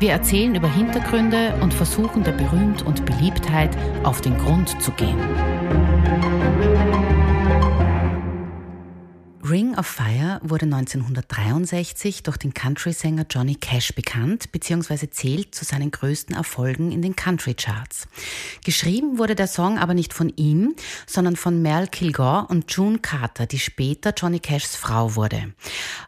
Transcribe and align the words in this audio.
Wir 0.00 0.12
erzählen 0.12 0.54
über 0.54 0.72
Hintergründe 0.72 1.54
und 1.60 1.74
versuchen 1.74 2.22
der 2.22 2.30
Berühmt 2.30 2.82
und 2.82 3.04
Beliebtheit 3.04 3.76
auf 4.04 4.20
den 4.20 4.38
Grund 4.38 4.80
zu 4.80 4.92
gehen. 4.92 5.18
Ring 9.50 9.78
of 9.78 9.86
Fire 9.86 10.40
wurde 10.42 10.66
1963 10.66 12.22
durch 12.22 12.36
den 12.36 12.52
Country-Sänger 12.52 13.24
Johnny 13.30 13.54
Cash 13.54 13.94
bekannt 13.94 14.52
bzw. 14.52 15.08
zählt 15.08 15.54
zu 15.54 15.64
seinen 15.64 15.90
größten 15.90 16.36
Erfolgen 16.36 16.92
in 16.92 17.00
den 17.00 17.16
Country-Charts. 17.16 18.08
Geschrieben 18.64 19.16
wurde 19.16 19.34
der 19.34 19.46
Song 19.46 19.78
aber 19.78 19.94
nicht 19.94 20.12
von 20.12 20.30
ihm, 20.36 20.74
sondern 21.06 21.36
von 21.36 21.62
Mel 21.62 21.86
Kilgore 21.86 22.46
und 22.48 22.70
June 22.72 22.98
Carter, 22.98 23.46
die 23.46 23.58
später 23.58 24.12
Johnny 24.14 24.38
Cashs 24.38 24.76
Frau 24.76 25.14
wurde. 25.14 25.54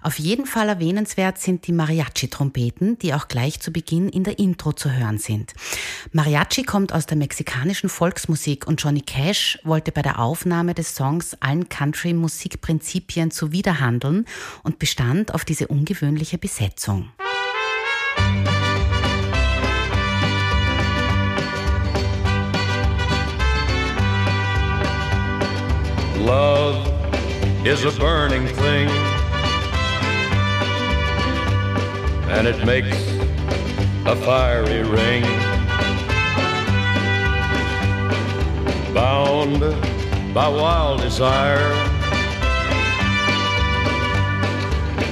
Auf 0.03 0.19
jeden 0.19 0.45
Fall 0.45 0.69
erwähnenswert 0.69 1.39
sind 1.39 1.67
die 1.67 1.73
Mariachi-Trompeten, 1.73 2.99
die 2.99 3.15
auch 3.15 3.29
gleich 3.29 3.61
zu 3.61 3.71
Beginn 3.71 4.11
in 4.11 4.25
der 4.25 4.39
Intro 4.39 4.73
zu 4.73 4.91
hören 4.91 5.19
sind. 5.19 5.55
Mariachi 6.13 6.65
kommt 6.65 6.93
aus 6.93 7.07
der 7.07 7.17
mexikanischen 7.17 7.89
Volksmusik 7.89 8.67
und 8.67 8.83
Johnny 8.83 9.01
Cash 9.01 9.59
wollte 9.65 9.93
bei 9.93 10.03
der 10.03 10.19
Aufnahme 10.19 10.75
des 10.75 10.95
Songs 10.95 11.37
allen 11.41 11.69
Country-Musikprinzipien 11.69 13.30
Deutschland 13.31 13.33
zuwiderhandeln 13.33 14.27
und 14.63 14.79
bestand 14.79 15.35
auf 15.35 15.45
diese 15.45 15.69
ungewöhnliche 15.69 16.39
Besetzung. 16.39 17.11
Love 26.19 26.77
is 27.65 27.85
a 27.85 27.91
burning 27.99 28.47
thing, 28.47 28.89
and 32.31 32.47
it 32.47 32.65
makes 32.65 32.97
a 34.07 34.15
fiery 34.17 34.83
ring. 34.83 35.25
Bound 38.93 39.61
by 40.35 40.49
wild 40.49 41.01
desire. 41.01 41.90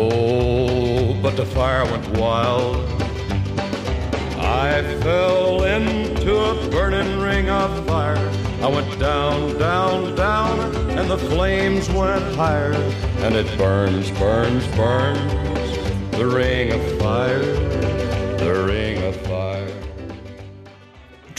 Oh, 0.00 1.12
but 1.20 1.36
the 1.36 1.44
fire 1.44 1.84
went 1.84 2.06
wild. 2.16 2.76
I 4.38 4.80
fell 5.02 5.64
into 5.64 6.36
a 6.36 6.70
burning 6.70 7.18
ring 7.18 7.50
of 7.50 7.84
fire. 7.84 8.30
I 8.62 8.68
went 8.68 8.96
down, 9.00 9.58
down, 9.58 10.14
down, 10.14 10.60
and 10.96 11.10
the 11.10 11.18
flames 11.18 11.90
went 11.90 12.22
higher. 12.36 12.74
And 13.24 13.34
it 13.34 13.48
burns, 13.58 14.12
burns, 14.12 14.64
burns, 14.76 15.32
the 16.12 16.26
ring 16.26 16.70
of 16.72 17.00
fire, 17.00 17.42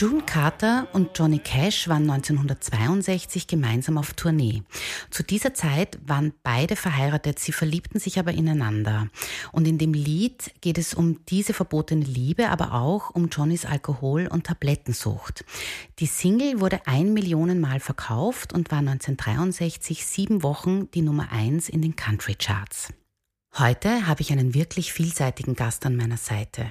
June 0.00 0.22
Carter 0.22 0.88
und 0.94 1.10
Johnny 1.18 1.40
Cash 1.40 1.86
waren 1.86 2.10
1962 2.10 3.46
gemeinsam 3.46 3.98
auf 3.98 4.14
Tournee. 4.14 4.62
Zu 5.10 5.22
dieser 5.22 5.52
Zeit 5.52 5.98
waren 6.06 6.32
beide 6.42 6.74
verheiratet, 6.74 7.38
sie 7.38 7.52
verliebten 7.52 8.00
sich 8.00 8.18
aber 8.18 8.32
ineinander. 8.32 9.08
Und 9.52 9.68
in 9.68 9.76
dem 9.76 9.92
Lied 9.92 10.54
geht 10.62 10.78
es 10.78 10.94
um 10.94 11.22
diese 11.26 11.52
verbotene 11.52 12.06
Liebe, 12.06 12.48
aber 12.48 12.72
auch 12.72 13.10
um 13.10 13.28
Johnnys 13.28 13.66
Alkohol- 13.66 14.26
und 14.26 14.46
Tablettensucht. 14.46 15.44
Die 15.98 16.06
Single 16.06 16.60
wurde 16.60 16.80
ein 16.86 17.12
Millionen 17.12 17.60
Mal 17.60 17.78
verkauft 17.78 18.54
und 18.54 18.70
war 18.70 18.78
1963 18.78 20.06
sieben 20.06 20.42
Wochen 20.42 20.90
die 20.92 21.02
Nummer 21.02 21.30
eins 21.30 21.68
in 21.68 21.82
den 21.82 21.94
Country 21.94 22.36
Charts. 22.36 22.88
Heute 23.58 24.06
habe 24.06 24.20
ich 24.22 24.30
einen 24.30 24.54
wirklich 24.54 24.92
vielseitigen 24.92 25.54
Gast 25.54 25.84
an 25.84 25.96
meiner 25.96 26.16
Seite. 26.16 26.70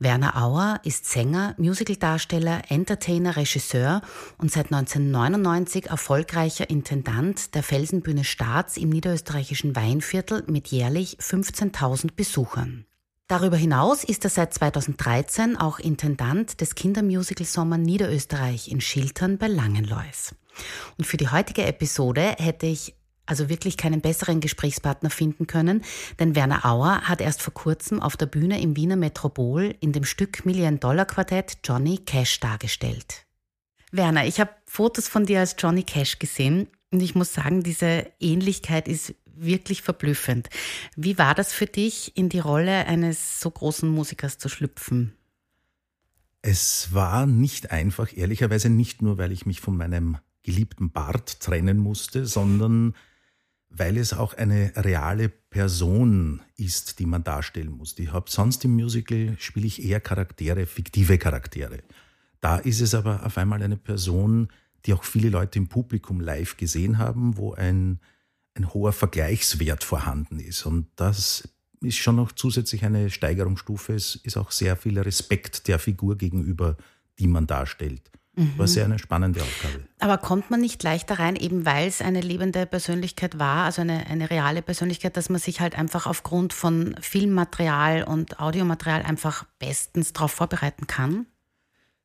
Werner 0.00 0.36
Auer 0.42 0.80
ist 0.82 1.06
Sänger, 1.06 1.54
Musicaldarsteller, 1.56 2.62
Entertainer, 2.68 3.36
Regisseur 3.36 4.02
und 4.36 4.50
seit 4.50 4.66
1999 4.66 5.86
erfolgreicher 5.86 6.68
Intendant 6.68 7.54
der 7.54 7.62
Felsenbühne 7.62 8.24
Staats 8.24 8.76
im 8.76 8.88
niederösterreichischen 8.88 9.76
Weinviertel 9.76 10.42
mit 10.48 10.66
jährlich 10.68 11.16
15.000 11.20 12.14
Besuchern. 12.16 12.86
Darüber 13.28 13.56
hinaus 13.56 14.02
ist 14.02 14.24
er 14.24 14.30
seit 14.30 14.52
2013 14.52 15.56
auch 15.56 15.78
Intendant 15.78 16.60
des 16.60 16.74
Kindermusical 16.74 17.46
Sommer 17.46 17.78
Niederösterreich 17.78 18.68
in 18.68 18.80
Schiltern 18.80 19.38
bei 19.38 19.46
Langenlois. 19.46 20.34
Und 20.98 21.06
für 21.06 21.16
die 21.16 21.28
heutige 21.28 21.64
Episode 21.64 22.34
hätte 22.38 22.66
ich 22.66 22.94
also 23.26 23.48
wirklich 23.48 23.76
keinen 23.76 24.00
besseren 24.00 24.40
Gesprächspartner 24.40 25.10
finden 25.10 25.46
können, 25.46 25.82
denn 26.18 26.34
Werner 26.34 26.64
Auer 26.64 27.02
hat 27.02 27.20
erst 27.20 27.42
vor 27.42 27.54
kurzem 27.54 28.00
auf 28.00 28.16
der 28.16 28.26
Bühne 28.26 28.60
im 28.60 28.76
Wiener 28.76 28.96
Metropol 28.96 29.74
in 29.80 29.92
dem 29.92 30.04
Stück 30.04 30.46
Million-Dollar-Quartett 30.46 31.58
Johnny 31.64 31.98
Cash 31.98 32.40
dargestellt. 32.40 33.26
Werner, 33.92 34.26
ich 34.26 34.40
habe 34.40 34.50
Fotos 34.66 35.08
von 35.08 35.26
dir 35.26 35.40
als 35.40 35.56
Johnny 35.58 35.82
Cash 35.82 36.18
gesehen 36.18 36.68
und 36.90 37.00
ich 37.00 37.14
muss 37.14 37.34
sagen, 37.34 37.62
diese 37.62 38.06
Ähnlichkeit 38.20 38.88
ist 38.88 39.14
wirklich 39.36 39.82
verblüffend. 39.82 40.48
Wie 40.96 41.18
war 41.18 41.34
das 41.34 41.52
für 41.52 41.66
dich, 41.66 42.16
in 42.16 42.28
die 42.28 42.38
Rolle 42.38 42.86
eines 42.86 43.40
so 43.40 43.50
großen 43.50 43.88
Musikers 43.88 44.38
zu 44.38 44.48
schlüpfen? 44.48 45.12
Es 46.42 46.94
war 46.94 47.26
nicht 47.26 47.70
einfach, 47.70 48.16
ehrlicherweise 48.16 48.70
nicht 48.70 49.02
nur, 49.02 49.18
weil 49.18 49.32
ich 49.32 49.46
mich 49.46 49.60
von 49.60 49.76
meinem 49.76 50.18
geliebten 50.42 50.90
Bart 50.90 51.40
trennen 51.40 51.76
musste, 51.76 52.24
sondern 52.24 52.94
weil 53.78 53.96
es 53.96 54.12
auch 54.12 54.34
eine 54.34 54.72
reale 54.76 55.28
Person 55.28 56.40
ist, 56.56 56.98
die 56.98 57.06
man 57.06 57.24
darstellen 57.24 57.70
muss. 57.70 57.98
Ich 57.98 58.12
habe 58.12 58.30
sonst 58.30 58.64
im 58.64 58.74
Musical 58.74 59.36
spiele 59.38 59.66
ich 59.66 59.84
eher 59.84 60.00
Charaktere, 60.00 60.66
fiktive 60.66 61.18
Charaktere. 61.18 61.80
Da 62.40 62.58
ist 62.58 62.80
es 62.80 62.94
aber 62.94 63.24
auf 63.24 63.38
einmal 63.38 63.62
eine 63.62 63.76
Person, 63.76 64.48
die 64.84 64.94
auch 64.94 65.04
viele 65.04 65.30
Leute 65.30 65.58
im 65.58 65.68
Publikum 65.68 66.20
live 66.20 66.56
gesehen 66.56 66.98
haben, 66.98 67.36
wo 67.36 67.54
ein, 67.54 68.00
ein 68.54 68.72
hoher 68.72 68.92
Vergleichswert 68.92 69.84
vorhanden 69.84 70.38
ist. 70.38 70.64
Und 70.64 70.86
das 70.96 71.48
ist 71.80 71.96
schon 71.96 72.16
noch 72.16 72.32
zusätzlich 72.32 72.84
eine 72.84 73.10
Steigerungsstufe. 73.10 73.94
Es 73.94 74.14
ist 74.16 74.36
auch 74.36 74.50
sehr 74.50 74.76
viel 74.76 74.98
Respekt 74.98 75.68
der 75.68 75.78
Figur 75.78 76.16
gegenüber 76.16 76.76
die 77.18 77.26
man 77.26 77.46
darstellt. 77.46 78.10
Mhm. 78.36 78.58
War 78.58 78.68
sehr 78.68 78.84
eine 78.84 78.98
spannende 78.98 79.40
Aufgabe. 79.40 79.84
Aber 79.98 80.18
kommt 80.18 80.50
man 80.50 80.60
nicht 80.60 80.82
leichter 80.82 81.18
rein, 81.18 81.36
eben 81.36 81.64
weil 81.64 81.88
es 81.88 82.02
eine 82.02 82.20
lebende 82.20 82.66
Persönlichkeit 82.66 83.38
war, 83.38 83.64
also 83.64 83.80
eine, 83.80 84.06
eine 84.06 84.30
reale 84.30 84.60
Persönlichkeit, 84.60 85.16
dass 85.16 85.30
man 85.30 85.40
sich 85.40 85.60
halt 85.60 85.76
einfach 85.76 86.06
aufgrund 86.06 86.52
von 86.52 86.94
Filmmaterial 87.00 88.04
und 88.04 88.38
Audiomaterial 88.38 89.02
einfach 89.02 89.44
bestens 89.58 90.12
darauf 90.12 90.32
vorbereiten 90.32 90.86
kann? 90.86 91.26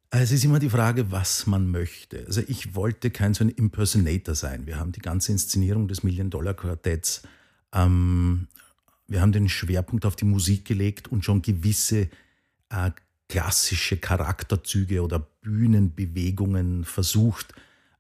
Also 0.09 0.23
es 0.23 0.31
ist 0.31 0.45
immer 0.45 0.59
die 0.59 0.69
Frage, 0.69 1.11
was 1.11 1.47
man 1.47 1.69
möchte. 1.69 2.25
Also 2.25 2.41
ich 2.47 2.75
wollte 2.75 3.11
kein 3.11 3.33
so 3.33 3.43
ein 3.43 3.49
Impersonator 3.49 4.35
sein. 4.35 4.65
Wir 4.65 4.79
haben 4.79 4.93
die 4.93 4.99
ganze 4.99 5.33
Inszenierung 5.33 5.87
des 5.87 6.03
Million-Dollar-Quartetts, 6.03 7.23
ähm, 7.73 8.47
wir 9.07 9.21
haben 9.21 9.33
den 9.33 9.49
Schwerpunkt 9.49 10.05
auf 10.05 10.15
die 10.15 10.25
Musik 10.25 10.63
gelegt 10.63 11.09
und 11.09 11.25
schon 11.25 11.41
gewisse 11.41 12.09
äh, 12.69 12.91
klassische 13.31 13.95
Charakterzüge 13.95 15.01
oder 15.01 15.19
Bühnenbewegungen 15.19 16.83
versucht 16.83 17.53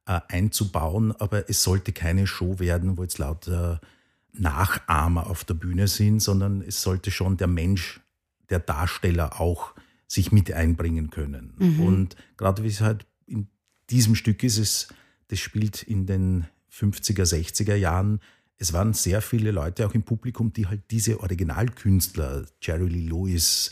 äh, 0.05 0.19
einzubauen, 0.27 1.13
aber 1.13 1.49
es 1.49 1.63
sollte 1.63 1.93
keine 1.93 2.27
Show 2.27 2.59
werden, 2.59 2.97
wo 2.97 3.03
jetzt 3.03 3.17
lauter 3.17 3.79
Nachahmer 4.33 5.27
auf 5.27 5.45
der 5.45 5.53
Bühne 5.53 5.87
sind, 5.87 6.19
sondern 6.19 6.61
es 6.61 6.81
sollte 6.81 7.11
schon 7.11 7.37
der 7.37 7.47
Mensch, 7.47 8.01
der 8.49 8.59
Darsteller 8.59 9.39
auch 9.39 9.73
sich 10.05 10.33
mit 10.33 10.51
einbringen 10.51 11.11
können. 11.11 11.53
Mhm. 11.57 11.79
Und 11.79 12.15
gerade 12.35 12.65
wie 12.65 12.67
es 12.67 12.81
halt 12.81 13.05
in 13.25 13.47
diesem 13.89 14.15
Stück 14.15 14.43
ist, 14.43 14.57
es, 14.57 14.89
das 15.29 15.39
spielt 15.39 15.81
in 15.81 16.07
den 16.07 16.47
50er, 16.73 17.23
60er 17.23 17.75
Jahren. 17.75 18.19
Es 18.57 18.73
waren 18.73 18.91
sehr 18.93 19.21
viele 19.21 19.51
Leute 19.51 19.87
auch 19.87 19.93
im 19.93 20.03
Publikum, 20.03 20.51
die 20.51 20.67
halt 20.67 20.81
diese 20.91 21.21
Originalkünstler, 21.21 22.43
Jerry 22.61 22.89
Lee 22.89 23.07
Lewis, 23.07 23.71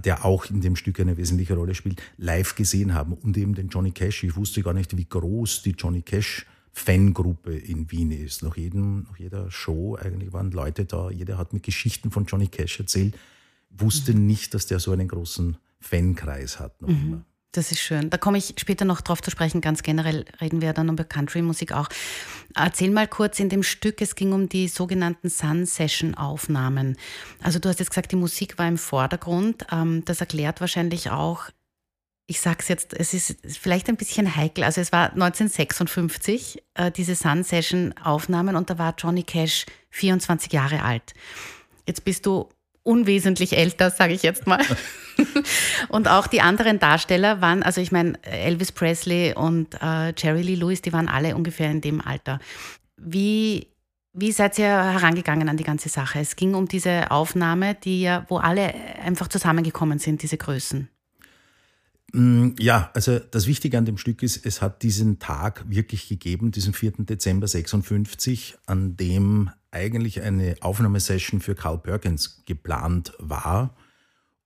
der 0.00 0.24
auch 0.24 0.46
in 0.46 0.60
dem 0.60 0.76
Stück 0.76 1.00
eine 1.00 1.16
wesentliche 1.16 1.54
Rolle 1.54 1.74
spielt, 1.74 2.02
live 2.16 2.54
gesehen 2.54 2.94
haben 2.94 3.12
und 3.12 3.36
eben 3.36 3.54
den 3.54 3.68
Johnny 3.68 3.90
Cash. 3.90 4.24
Ich 4.24 4.36
wusste 4.36 4.62
gar 4.62 4.74
nicht, 4.74 4.96
wie 4.96 5.04
groß 5.04 5.62
die 5.62 5.72
Johnny 5.72 6.02
Cash 6.02 6.46
Fangruppe 6.72 7.56
in 7.56 7.90
Wien 7.90 8.10
ist. 8.10 8.42
Nach, 8.42 8.56
jedem, 8.56 9.04
nach 9.04 9.16
jeder 9.18 9.50
Show 9.50 9.96
eigentlich 9.96 10.32
waren 10.32 10.50
Leute 10.50 10.84
da, 10.84 11.10
jeder 11.10 11.38
hat 11.38 11.52
mir 11.52 11.60
Geschichten 11.60 12.10
von 12.10 12.26
Johnny 12.26 12.48
Cash 12.48 12.80
erzählt, 12.80 13.16
wusste 13.70 14.12
mhm. 14.12 14.26
nicht, 14.26 14.54
dass 14.54 14.66
der 14.66 14.80
so 14.80 14.90
einen 14.90 15.06
großen 15.06 15.56
Fankreis 15.80 16.58
hat. 16.58 16.82
Noch 16.82 16.88
mhm. 16.88 17.06
immer. 17.06 17.24
Das 17.54 17.70
ist 17.70 17.78
schön. 17.78 18.10
Da 18.10 18.18
komme 18.18 18.36
ich 18.36 18.54
später 18.58 18.84
noch 18.84 19.00
drauf 19.00 19.22
zu 19.22 19.30
sprechen. 19.30 19.60
Ganz 19.60 19.84
generell 19.84 20.24
reden 20.40 20.60
wir 20.60 20.72
dann 20.72 20.88
über 20.88 21.04
Country-Musik 21.04 21.70
auch. 21.70 21.88
Erzähl 22.56 22.90
mal 22.90 23.06
kurz 23.06 23.38
in 23.38 23.48
dem 23.48 23.62
Stück, 23.62 24.02
es 24.02 24.16
ging 24.16 24.32
um 24.32 24.48
die 24.48 24.66
sogenannten 24.66 25.30
Sun-Session-Aufnahmen. 25.30 26.96
Also 27.40 27.60
du 27.60 27.68
hast 27.68 27.78
jetzt 27.78 27.90
gesagt, 27.90 28.10
die 28.10 28.16
Musik 28.16 28.58
war 28.58 28.66
im 28.66 28.76
Vordergrund. 28.76 29.66
Ähm, 29.70 30.04
das 30.04 30.20
erklärt 30.20 30.60
wahrscheinlich 30.60 31.10
auch, 31.10 31.44
ich 32.26 32.40
sag's 32.40 32.66
jetzt, 32.66 32.92
es 32.92 33.14
ist 33.14 33.36
vielleicht 33.46 33.88
ein 33.88 33.96
bisschen 33.96 34.34
heikel. 34.34 34.64
Also 34.64 34.80
es 34.80 34.90
war 34.90 35.12
1956, 35.12 36.60
äh, 36.74 36.90
diese 36.90 37.14
Sun-Session-Aufnahmen 37.14 38.56
und 38.56 38.68
da 38.68 38.78
war 38.78 38.96
Johnny 38.98 39.22
Cash 39.22 39.66
24 39.90 40.52
Jahre 40.52 40.82
alt. 40.82 41.14
Jetzt 41.86 42.04
bist 42.04 42.26
du 42.26 42.48
unwesentlich 42.84 43.56
älter, 43.56 43.90
sage 43.90 44.12
ich 44.12 44.22
jetzt 44.22 44.46
mal. 44.46 44.64
und 45.88 46.06
auch 46.06 46.28
die 46.28 46.40
anderen 46.40 46.78
Darsteller 46.78 47.40
waren, 47.40 47.62
also 47.62 47.80
ich 47.80 47.90
meine, 47.90 48.22
Elvis 48.22 48.70
Presley 48.70 49.34
und 49.34 49.74
äh, 49.82 50.12
Jerry 50.16 50.42
Lee 50.42 50.54
Lewis, 50.54 50.82
die 50.82 50.92
waren 50.92 51.08
alle 51.08 51.34
ungefähr 51.34 51.70
in 51.70 51.80
dem 51.80 52.00
Alter. 52.00 52.38
Wie, 52.96 53.68
wie 54.12 54.32
seid 54.32 54.58
ihr 54.58 54.66
herangegangen 54.66 55.48
an 55.48 55.56
die 55.56 55.64
ganze 55.64 55.88
Sache? 55.88 56.20
Es 56.20 56.36
ging 56.36 56.54
um 56.54 56.68
diese 56.68 57.10
Aufnahme, 57.10 57.74
die 57.74 58.02
ja, 58.02 58.26
wo 58.28 58.36
alle 58.36 58.72
einfach 59.02 59.28
zusammengekommen 59.28 59.98
sind, 59.98 60.22
diese 60.22 60.36
Größen. 60.36 60.88
Mm, 62.12 62.50
ja, 62.60 62.90
also 62.94 63.18
das 63.18 63.48
Wichtige 63.48 63.76
an 63.76 63.86
dem 63.86 63.98
Stück 63.98 64.22
ist, 64.22 64.46
es 64.46 64.62
hat 64.62 64.82
diesen 64.82 65.18
Tag 65.18 65.64
wirklich 65.68 66.08
gegeben, 66.08 66.52
diesen 66.52 66.72
4. 66.72 66.92
Dezember 66.98 67.48
56, 67.48 68.56
an 68.66 68.96
dem 68.96 69.50
eigentlich 69.74 70.22
eine 70.22 70.56
Aufnahmesession 70.60 71.40
für 71.40 71.54
Carl 71.54 71.78
Perkins 71.78 72.44
geplant 72.46 73.12
war. 73.18 73.76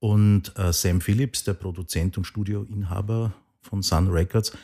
Und 0.00 0.56
äh, 0.58 0.72
Sam 0.72 1.00
Phillips, 1.00 1.44
der 1.44 1.54
Produzent 1.54 2.18
und 2.18 2.24
Studioinhaber 2.24 3.32
von 3.60 3.82
Sun 3.82 4.08
Records, 4.08 4.56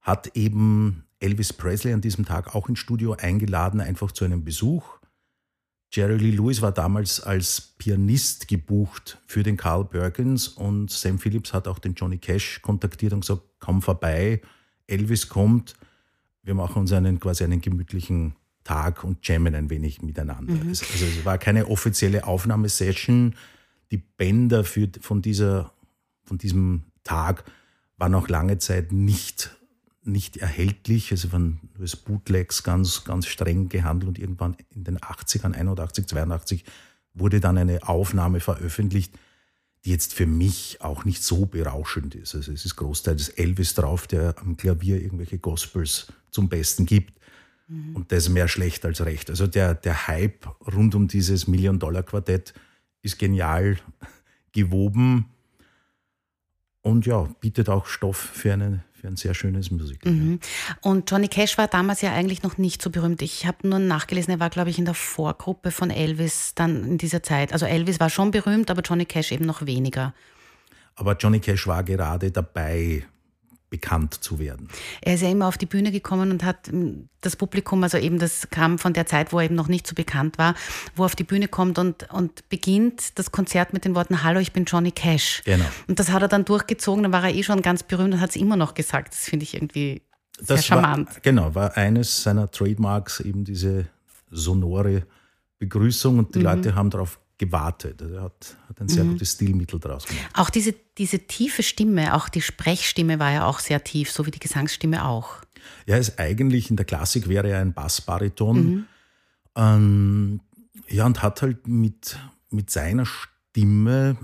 hat 0.00 0.36
eben 0.36 1.04
Elvis 1.18 1.52
Presley 1.52 1.92
an 1.92 2.00
diesem 2.00 2.24
Tag 2.24 2.54
auch 2.54 2.68
ins 2.68 2.78
Studio 2.78 3.14
eingeladen, 3.14 3.80
einfach 3.80 4.12
zu 4.12 4.24
einem 4.24 4.44
Besuch. 4.44 4.84
Jerry 5.92 6.18
Lee 6.18 6.32
Lewis 6.32 6.62
war 6.62 6.72
damals 6.72 7.20
als 7.20 7.60
Pianist 7.78 8.48
gebucht 8.48 9.18
für 9.26 9.42
den 9.42 9.56
Carl 9.56 9.84
Perkins 9.84 10.48
und 10.48 10.90
Sam 10.90 11.18
Phillips 11.18 11.52
hat 11.52 11.68
auch 11.68 11.78
den 11.78 11.94
Johnny 11.94 12.18
Cash 12.18 12.60
kontaktiert 12.60 13.12
und 13.12 13.20
gesagt, 13.20 13.42
komm 13.60 13.82
vorbei, 13.82 14.42
Elvis 14.86 15.28
kommt, 15.28 15.74
wir 16.42 16.54
machen 16.54 16.80
uns 16.80 16.92
einen 16.92 17.18
quasi 17.18 17.44
einen 17.44 17.60
gemütlichen 17.60 18.34
Tag 18.66 19.04
und 19.04 19.26
jammen 19.26 19.54
ein 19.54 19.70
wenig 19.70 20.02
miteinander. 20.02 20.54
Mhm. 20.54 20.70
Also 20.70 20.84
es 20.84 21.24
war 21.24 21.38
keine 21.38 21.68
offizielle 21.68 22.26
Aufnahmesession. 22.26 23.36
Die 23.92 23.98
Bänder 23.98 24.64
für, 24.64 24.88
von, 25.00 25.22
dieser, 25.22 25.72
von 26.24 26.36
diesem 26.36 26.82
Tag 27.04 27.44
waren 27.96 28.14
auch 28.16 28.28
lange 28.28 28.58
Zeit 28.58 28.90
nicht, 28.90 29.56
nicht 30.02 30.38
erhältlich. 30.38 31.12
Also 31.12 31.30
waren 31.30 31.60
als 31.80 31.94
Bootlegs 31.94 32.64
ganz, 32.64 33.04
ganz 33.04 33.28
streng 33.28 33.68
gehandelt 33.68 34.08
und 34.08 34.18
irgendwann 34.18 34.56
in 34.74 34.82
den 34.82 34.98
80ern, 34.98 35.52
81, 35.52 36.08
82 36.08 36.64
wurde 37.14 37.38
dann 37.38 37.56
eine 37.58 37.88
Aufnahme 37.88 38.40
veröffentlicht, 38.40 39.14
die 39.84 39.90
jetzt 39.90 40.12
für 40.12 40.26
mich 40.26 40.78
auch 40.80 41.04
nicht 41.04 41.22
so 41.22 41.46
berauschend 41.46 42.16
ist. 42.16 42.34
Also 42.34 42.50
es 42.50 42.64
ist 42.64 42.74
großteils 42.74 43.28
Elvis 43.28 43.74
drauf, 43.74 44.08
der 44.08 44.34
am 44.40 44.56
Klavier 44.56 45.00
irgendwelche 45.00 45.38
Gospels 45.38 46.08
zum 46.32 46.48
Besten 46.48 46.84
gibt. 46.84 47.16
Mhm. 47.68 47.96
Und 47.96 48.12
das 48.12 48.28
mehr 48.28 48.48
schlecht 48.48 48.84
als 48.84 49.04
recht. 49.04 49.30
Also 49.30 49.46
der, 49.46 49.74
der 49.74 50.06
Hype 50.06 50.46
rund 50.72 50.94
um 50.94 51.08
dieses 51.08 51.46
Million-Dollar-Quartett 51.46 52.54
ist 53.02 53.18
genial 53.18 53.78
gewoben 54.52 55.26
und 56.82 57.04
ja, 57.04 57.28
bietet 57.40 57.68
auch 57.68 57.86
Stoff 57.86 58.16
für, 58.16 58.52
eine, 58.52 58.84
für 58.92 59.08
ein 59.08 59.16
sehr 59.16 59.34
schönes 59.34 59.72
Musical. 59.72 60.12
Mhm. 60.12 60.38
Und 60.82 61.10
Johnny 61.10 61.26
Cash 61.26 61.58
war 61.58 61.66
damals 61.66 62.00
ja 62.00 62.12
eigentlich 62.12 62.44
noch 62.44 62.58
nicht 62.58 62.80
so 62.80 62.90
berühmt. 62.90 63.22
Ich 63.22 63.44
habe 63.44 63.66
nur 63.66 63.80
nachgelesen, 63.80 64.32
er 64.32 64.38
war, 64.38 64.50
glaube 64.50 64.70
ich, 64.70 64.78
in 64.78 64.84
der 64.84 64.94
Vorgruppe 64.94 65.72
von 65.72 65.90
Elvis 65.90 66.52
dann 66.54 66.84
in 66.84 66.98
dieser 66.98 67.24
Zeit. 67.24 67.52
Also 67.52 67.66
Elvis 67.66 67.98
war 67.98 68.08
schon 68.08 68.30
berühmt, 68.30 68.70
aber 68.70 68.82
Johnny 68.82 69.04
Cash 69.04 69.32
eben 69.32 69.46
noch 69.46 69.66
weniger. 69.66 70.14
Aber 70.94 71.16
Johnny 71.16 71.40
Cash 71.40 71.66
war 71.66 71.82
gerade 71.82 72.30
dabei, 72.30 73.04
bekannt 73.76 74.14
zu 74.14 74.38
werden. 74.38 74.68
Er 75.02 75.14
ist 75.14 75.20
ja 75.20 75.28
immer 75.28 75.46
auf 75.46 75.58
die 75.58 75.66
Bühne 75.66 75.92
gekommen 75.92 76.30
und 76.30 76.44
hat 76.44 76.68
hm, 76.68 77.10
das 77.20 77.36
Publikum, 77.36 77.82
also 77.82 77.98
eben 77.98 78.18
das 78.18 78.48
kam 78.48 78.78
von 78.78 78.94
der 78.94 79.04
Zeit, 79.04 79.34
wo 79.34 79.38
er 79.38 79.44
eben 79.44 79.54
noch 79.54 79.68
nicht 79.68 79.86
so 79.86 79.94
bekannt 79.94 80.38
war, 80.38 80.54
wo 80.94 81.02
er 81.02 81.06
auf 81.06 81.14
die 81.14 81.24
Bühne 81.24 81.46
kommt 81.46 81.78
und, 81.78 82.10
und 82.10 82.48
beginnt 82.48 83.18
das 83.18 83.32
Konzert 83.32 83.74
mit 83.74 83.84
den 83.84 83.94
Worten 83.94 84.22
Hallo, 84.22 84.40
ich 84.40 84.52
bin 84.52 84.64
Johnny 84.64 84.92
Cash. 84.92 85.42
Genau. 85.44 85.66
Und 85.88 85.98
das 85.98 86.10
hat 86.10 86.22
er 86.22 86.28
dann 86.28 86.46
durchgezogen, 86.46 87.02
dann 87.02 87.12
war 87.12 87.22
er 87.24 87.34
eh 87.34 87.42
schon 87.42 87.60
ganz 87.60 87.82
berühmt 87.82 88.14
und 88.14 88.20
hat 88.20 88.30
es 88.30 88.36
immer 88.36 88.56
noch 88.56 88.72
gesagt. 88.72 89.12
Das 89.12 89.24
finde 89.24 89.42
ich 89.42 89.54
irgendwie 89.54 90.00
sehr 90.38 90.56
das 90.56 90.64
charmant. 90.64 91.10
War, 91.10 91.20
genau, 91.20 91.54
war 91.54 91.76
eines 91.76 92.22
seiner 92.22 92.50
Trademarks 92.50 93.20
eben 93.20 93.44
diese 93.44 93.88
sonore 94.30 95.02
Begrüßung 95.58 96.18
und 96.18 96.34
die 96.34 96.38
mhm. 96.38 96.44
Leute 96.44 96.74
haben 96.74 96.88
darauf 96.88 97.20
gewartet. 97.38 98.00
Er 98.00 98.22
hat, 98.22 98.56
hat 98.68 98.80
ein 98.80 98.88
sehr 98.88 99.04
mhm. 99.04 99.12
gutes 99.12 99.32
Stilmittel 99.32 99.78
daraus 99.78 100.06
gemacht. 100.06 100.30
Auch 100.34 100.50
diese, 100.50 100.74
diese 100.98 101.20
tiefe 101.20 101.62
Stimme, 101.62 102.14
auch 102.14 102.28
die 102.28 102.40
Sprechstimme 102.40 103.18
war 103.18 103.32
ja 103.32 103.46
auch 103.46 103.58
sehr 103.58 103.84
tief, 103.84 104.10
so 104.10 104.26
wie 104.26 104.30
die 104.30 104.38
Gesangsstimme 104.38 105.04
auch. 105.04 105.42
Ja, 105.86 105.96
ist 105.96 106.18
eigentlich 106.18 106.70
in 106.70 106.76
der 106.76 106.86
Klassik 106.86 107.28
wäre 107.28 107.50
er 107.50 107.60
ein 107.60 107.72
Bassbariton. 107.72 108.64
Mhm. 108.64 108.86
Ähm, 109.56 110.40
ja, 110.88 111.06
und 111.06 111.22
hat 111.22 111.42
halt 111.42 111.66
mit, 111.66 112.18
mit 112.50 112.70
seiner 112.70 113.06
Stimme, 113.06 114.16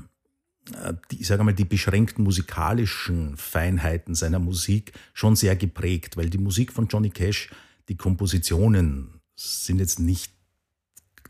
äh, 0.82 0.94
die, 1.10 1.20
ich 1.20 1.26
sage 1.26 1.44
mal, 1.44 1.54
die 1.54 1.64
beschränkten 1.64 2.24
musikalischen 2.24 3.36
Feinheiten 3.36 4.14
seiner 4.14 4.38
Musik 4.38 4.92
schon 5.12 5.36
sehr 5.36 5.56
geprägt, 5.56 6.16
weil 6.16 6.30
die 6.30 6.38
Musik 6.38 6.72
von 6.72 6.86
Johnny 6.88 7.10
Cash, 7.10 7.50
die 7.88 7.96
Kompositionen 7.96 9.20
sind 9.34 9.80
jetzt 9.80 9.98
nicht 9.98 10.32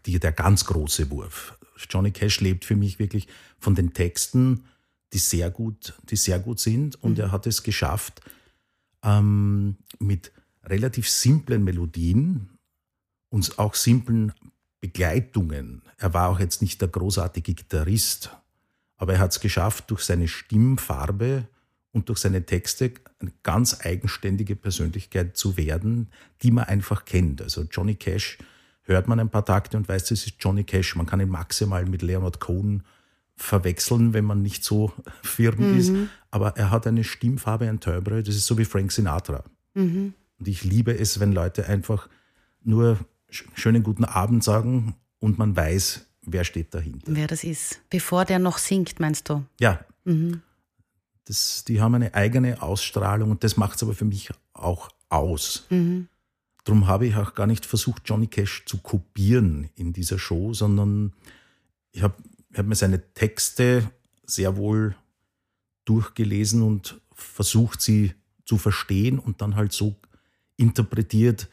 die, 0.06 0.18
der 0.18 0.32
ganz 0.32 0.64
große 0.64 1.10
Wurf. 1.10 1.58
Johnny 1.90 2.10
Cash 2.10 2.40
lebt 2.40 2.64
für 2.64 2.76
mich 2.76 2.98
wirklich 2.98 3.28
von 3.58 3.74
den 3.74 3.92
Texten, 3.92 4.64
die 5.12 5.18
sehr 5.18 5.50
gut, 5.50 5.94
die 6.10 6.16
sehr 6.16 6.38
gut 6.38 6.60
sind. 6.60 7.02
Und 7.02 7.18
mhm. 7.18 7.24
er 7.24 7.32
hat 7.32 7.46
es 7.46 7.62
geschafft, 7.62 8.20
ähm, 9.02 9.76
mit 9.98 10.32
relativ 10.64 11.08
simplen 11.08 11.64
Melodien 11.64 12.50
und 13.28 13.58
auch 13.58 13.74
simplen 13.74 14.32
Begleitungen. 14.80 15.82
Er 15.98 16.14
war 16.14 16.28
auch 16.28 16.40
jetzt 16.40 16.62
nicht 16.62 16.80
der 16.80 16.88
großartige 16.88 17.54
Gitarrist, 17.54 18.30
aber 18.96 19.14
er 19.14 19.18
hat 19.20 19.32
es 19.32 19.40
geschafft, 19.40 19.90
durch 19.90 20.02
seine 20.02 20.28
Stimmfarbe 20.28 21.46
und 21.92 22.08
durch 22.08 22.18
seine 22.18 22.44
Texte 22.44 22.92
eine 23.20 23.32
ganz 23.42 23.80
eigenständige 23.80 24.56
Persönlichkeit 24.56 25.36
zu 25.36 25.56
werden, 25.56 26.08
die 26.42 26.50
man 26.50 26.64
einfach 26.64 27.04
kennt. 27.04 27.42
Also 27.42 27.62
Johnny 27.70 27.94
Cash 27.94 28.38
hört 28.82 29.08
man 29.08 29.20
ein 29.20 29.30
paar 29.30 29.44
Takte 29.44 29.76
und 29.76 29.88
weiß, 29.88 30.04
das 30.04 30.26
ist 30.26 30.34
Johnny 30.40 30.64
Cash. 30.64 30.96
Man 30.96 31.06
kann 31.06 31.20
ihn 31.20 31.28
maximal 31.28 31.86
mit 31.86 32.02
Leonard 32.02 32.40
Cohen 32.40 32.82
verwechseln, 33.36 34.12
wenn 34.12 34.24
man 34.24 34.42
nicht 34.42 34.64
so 34.64 34.92
firm 35.22 35.72
mhm. 35.72 35.78
ist. 35.78 35.92
Aber 36.30 36.56
er 36.56 36.70
hat 36.70 36.86
eine 36.86 37.04
Stimmfarbe, 37.04 37.68
ein 37.68 37.80
Timbre, 37.80 38.22
das 38.22 38.34
ist 38.34 38.46
so 38.46 38.58
wie 38.58 38.64
Frank 38.64 38.92
Sinatra. 38.92 39.44
Mhm. 39.74 40.14
Und 40.38 40.48
ich 40.48 40.64
liebe 40.64 40.96
es, 40.96 41.20
wenn 41.20 41.32
Leute 41.32 41.66
einfach 41.66 42.08
nur 42.62 42.98
schönen 43.28 43.82
guten 43.82 44.04
Abend 44.04 44.44
sagen 44.44 44.94
und 45.18 45.38
man 45.38 45.56
weiß, 45.56 46.06
wer 46.22 46.44
steht 46.44 46.74
dahinter. 46.74 47.06
Wer 47.08 47.26
das 47.26 47.44
ist. 47.44 47.80
Bevor 47.90 48.24
der 48.24 48.38
noch 48.38 48.58
singt, 48.58 49.00
meinst 49.00 49.28
du? 49.28 49.44
Ja. 49.60 49.80
Mhm. 50.04 50.42
Das, 51.24 51.64
die 51.64 51.80
haben 51.80 51.94
eine 51.94 52.14
eigene 52.14 52.60
Ausstrahlung 52.60 53.30
und 53.30 53.44
das 53.44 53.56
macht 53.56 53.76
es 53.76 53.82
aber 53.82 53.94
für 53.94 54.04
mich 54.04 54.30
auch 54.52 54.90
aus. 55.08 55.66
Mhm. 55.70 56.08
Darum 56.64 56.86
habe 56.86 57.06
ich 57.06 57.16
auch 57.16 57.34
gar 57.34 57.46
nicht 57.46 57.66
versucht, 57.66 58.02
Johnny 58.06 58.28
Cash 58.28 58.64
zu 58.66 58.78
kopieren 58.78 59.70
in 59.74 59.92
dieser 59.92 60.18
Show, 60.18 60.54
sondern 60.54 61.12
ich 61.90 62.02
habe 62.02 62.14
hab 62.54 62.66
mir 62.66 62.76
seine 62.76 63.12
Texte 63.14 63.90
sehr 64.24 64.56
wohl 64.56 64.94
durchgelesen 65.84 66.62
und 66.62 67.00
versucht, 67.14 67.82
sie 67.82 68.14
zu 68.44 68.58
verstehen 68.58 69.18
und 69.18 69.40
dann 69.40 69.56
halt 69.56 69.72
so 69.72 69.96
interpretiert, 70.56 71.48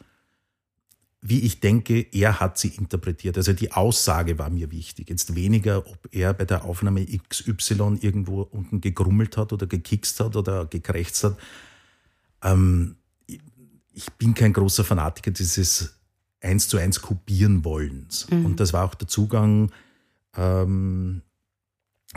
wie 1.21 1.41
ich 1.41 1.59
denke, 1.59 2.05
er 2.13 2.39
hat 2.39 2.57
sie 2.57 2.69
interpretiert. 2.69 3.35
Also 3.35 3.51
die 3.51 3.73
Aussage 3.73 4.37
war 4.37 4.49
mir 4.49 4.71
wichtig. 4.71 5.09
Jetzt 5.09 5.35
weniger, 5.35 5.85
ob 5.85 6.07
er 6.11 6.33
bei 6.33 6.45
der 6.45 6.63
Aufnahme 6.63 7.05
XY 7.05 7.97
irgendwo 7.99 8.41
unten 8.43 8.79
gegrummelt 8.79 9.35
hat 9.35 9.51
oder 9.51 9.67
gekickst 9.67 10.19
hat 10.21 10.37
oder 10.37 10.65
gekrächzt 10.65 11.23
hat. 11.25 11.37
Ähm, 12.41 12.95
ich 13.99 14.13
bin 14.13 14.33
kein 14.33 14.53
großer 14.53 14.85
Fanatiker 14.85 15.31
dieses 15.31 15.99
eins 16.41 16.69
zu 16.69 16.77
eins 16.77 17.01
kopieren 17.01 17.65
wollens. 17.65 18.27
Mhm. 18.29 18.45
Und 18.45 18.59
das 18.61 18.71
war 18.71 18.85
auch 18.85 18.95
der 18.95 19.09
Zugang, 19.09 19.71
ähm, 20.37 21.21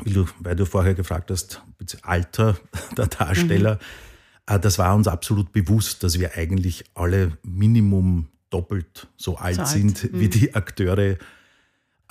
du, 0.05 0.27
weil 0.39 0.55
du 0.55 0.65
vorher 0.65 0.95
gefragt 0.95 1.33
hast, 1.33 1.61
Alter 2.03 2.57
der 2.97 3.09
Darsteller. 3.09 3.75
Mhm. 3.75 4.55
Äh, 4.55 4.61
das 4.61 4.79
war 4.79 4.95
uns 4.95 5.09
absolut 5.09 5.51
bewusst, 5.53 6.05
dass 6.05 6.21
wir 6.21 6.37
eigentlich 6.37 6.85
alle 6.95 7.37
Minimum 7.43 8.29
doppelt 8.51 9.09
so 9.17 9.37
alt 9.37 9.57
so 9.57 9.65
sind 9.65 10.05
alt. 10.05 10.13
wie 10.13 10.27
mhm. 10.27 10.31
die 10.31 10.55
Akteure 10.55 11.17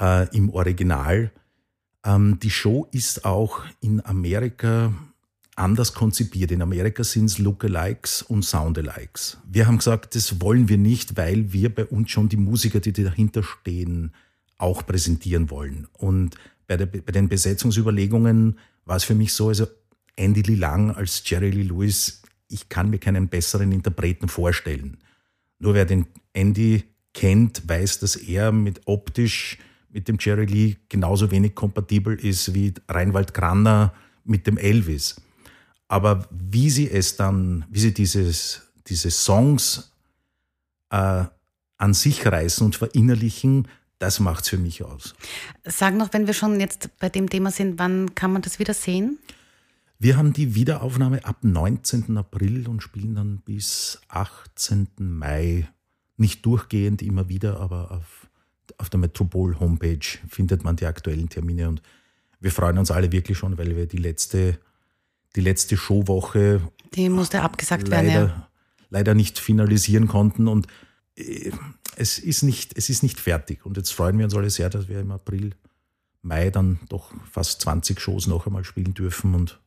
äh, 0.02 0.36
im 0.36 0.50
Original. 0.50 1.32
Ähm, 2.04 2.40
die 2.40 2.50
Show 2.50 2.90
ist 2.92 3.24
auch 3.24 3.62
in 3.80 4.06
Amerika 4.06 4.92
anders 5.62 5.94
konzipiert. 5.94 6.52
In 6.52 6.62
Amerika 6.62 7.04
sind 7.04 7.26
es 7.26 7.38
Lookalikes 7.38 8.24
und 8.24 8.44
Soundalikes. 8.44 9.38
Wir 9.48 9.68
haben 9.68 9.78
gesagt, 9.78 10.16
das 10.16 10.42
wollen 10.42 10.68
wir 10.68 10.78
nicht, 10.78 11.18
weil 11.18 11.54
wir 11.54 11.74
bei 11.74 11.86
uns 11.86 12.10
schon 12.10 12.30
die 12.30 12.38
Musiker, 12.38 12.80
die 12.80 12.92
dahinter 12.92 13.44
stehen, 13.44 14.12
auch 14.58 14.86
präsentieren 14.86 15.50
wollen. 15.50 15.88
Und 15.94 16.36
bei, 16.68 16.78
der, 16.78 16.88
bei 16.88 17.12
den 17.12 17.30
Besetzungsüberlegungen 17.30 18.58
war 18.86 18.96
es 18.96 19.04
für 19.04 19.16
mich 19.16 19.34
so, 19.34 19.50
also 19.50 19.68
Andy 20.16 20.42
Lee 20.42 20.56
Lang 20.56 20.92
als 20.92 21.22
Jerry 21.26 21.52
Lee 21.52 21.64
Lewis, 21.64 22.24
ich 22.48 22.68
kann 22.68 22.90
mir 22.90 23.00
keinen 23.00 23.28
besseren 23.28 23.72
Interpreten 23.72 24.28
vorstellen. 24.28 24.98
Nur 25.60 25.76
wer 25.76 25.86
den 25.86 26.08
Andy 26.34 26.84
kennt, 27.14 27.68
weiß, 27.68 28.00
dass 28.00 28.16
er 28.16 28.52
mit 28.52 28.82
optisch 28.86 29.58
mit 29.90 30.08
dem 30.08 30.18
Jerry 30.20 30.46
Lee 30.46 30.76
genauso 30.90 31.30
wenig 31.32 31.54
kompatibel 31.54 32.16
ist 32.16 32.54
wie 32.54 32.74
Reinwald 32.88 33.34
Granner 33.34 33.94
mit 34.24 34.48
dem 34.48 34.58
Elvis. 34.58 35.18
Aber 35.92 36.26
wie 36.32 36.70
sie 36.70 36.90
es 36.90 37.18
dann, 37.18 37.66
wie 37.70 37.82
sie 37.82 37.94
dieses, 37.94 38.62
diese 38.88 39.12
Songs 39.12 39.92
äh, 40.90 41.26
an 41.76 41.94
sich 41.94 42.26
reißen 42.26 42.66
und 42.66 42.78
verinnerlichen, 42.78 43.68
das 44.00 44.22
macht 44.22 44.46
es 44.46 44.50
für 44.52 44.58
mich 44.58 44.86
aus. 44.86 45.14
Sag 45.66 45.98
noch, 45.98 46.14
wenn 46.14 46.28
wir 46.28 46.34
schon 46.34 46.62
jetzt 46.62 46.98
bei 46.98 47.10
dem 47.10 47.30
Thema 47.30 47.52
sind, 47.52 47.78
wann 47.78 48.16
kann 48.16 48.32
man 48.32 48.42
das 48.42 48.58
wieder 48.58 48.74
sehen? 48.74 49.20
Wir 50.00 50.16
haben 50.16 50.32
die 50.32 50.56
Wiederaufnahme 50.56 51.26
ab 51.26 51.40
19. 51.42 52.18
April 52.18 52.70
und 52.70 52.82
spielen 52.82 53.14
dann 53.16 53.40
bis 53.40 54.00
18. 54.08 54.88
Mai. 54.98 55.68
Nicht 56.16 56.46
durchgehend 56.46 57.02
immer 57.02 57.28
wieder, 57.28 57.60
aber 57.60 57.92
auf, 57.92 58.30
auf 58.78 58.90
der 58.90 59.02
Metropol-Homepage 59.02 60.08
findet 60.30 60.64
man 60.64 60.78
die 60.78 60.86
aktuellen 60.86 61.28
Termine 61.28 61.68
und 61.68 61.82
wir 62.40 62.52
freuen 62.52 62.78
uns 62.78 62.92
alle 62.92 63.12
wirklich 63.12 63.38
schon, 63.38 63.58
weil 63.58 63.76
wir 63.76 63.88
die 63.88 63.98
letzte, 63.98 64.58
die 65.36 65.42
letzte 65.42 65.78
Showwoche. 65.78 66.62
Die 66.94 67.10
musste 67.10 67.42
abgesagt 67.42 67.88
leider, 67.88 68.08
werden. 68.08 68.30
Ja. 68.30 68.48
Leider 68.90 69.14
nicht 69.14 69.40
finalisieren 69.40 70.08
konnten 70.08 70.48
und 70.48 70.68
äh, 71.16 71.52
es 71.96 72.20
ist, 72.20 72.44
nicht, 72.44 72.78
es 72.78 72.90
ist 72.90 73.04
nicht 73.04 73.20
fertig. 73.20 73.66
Und 73.66 73.78
jetzt 73.78 73.92
freuen 73.92 74.18
wir 74.18 74.26
uns 74.26 74.36
alle 74.36 74.50
sehr, 74.50 74.70
dass 74.70 74.88
wir 74.88 75.00
im 75.00 75.12
April, 75.12 75.52
Mai 76.24 76.52
dann 76.52 76.80
doch 76.88 77.12
fast 77.32 77.62
20 77.62 78.00
Shows 78.00 78.28
noch 78.28 78.46
einmal 78.46 78.64
spielen 78.64 78.94
dürfen 78.94 79.34
und 79.34 79.60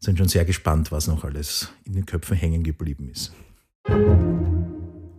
sind 0.00 0.18
schon 0.18 0.28
sehr 0.28 0.44
gespannt, 0.44 0.90
was 0.90 1.06
noch 1.06 1.24
alles 1.24 1.68
in 1.84 1.92
den 1.92 2.06
Köpfen 2.06 2.36
hängen 2.36 2.62
geblieben 2.62 3.10
ist. 3.10 3.32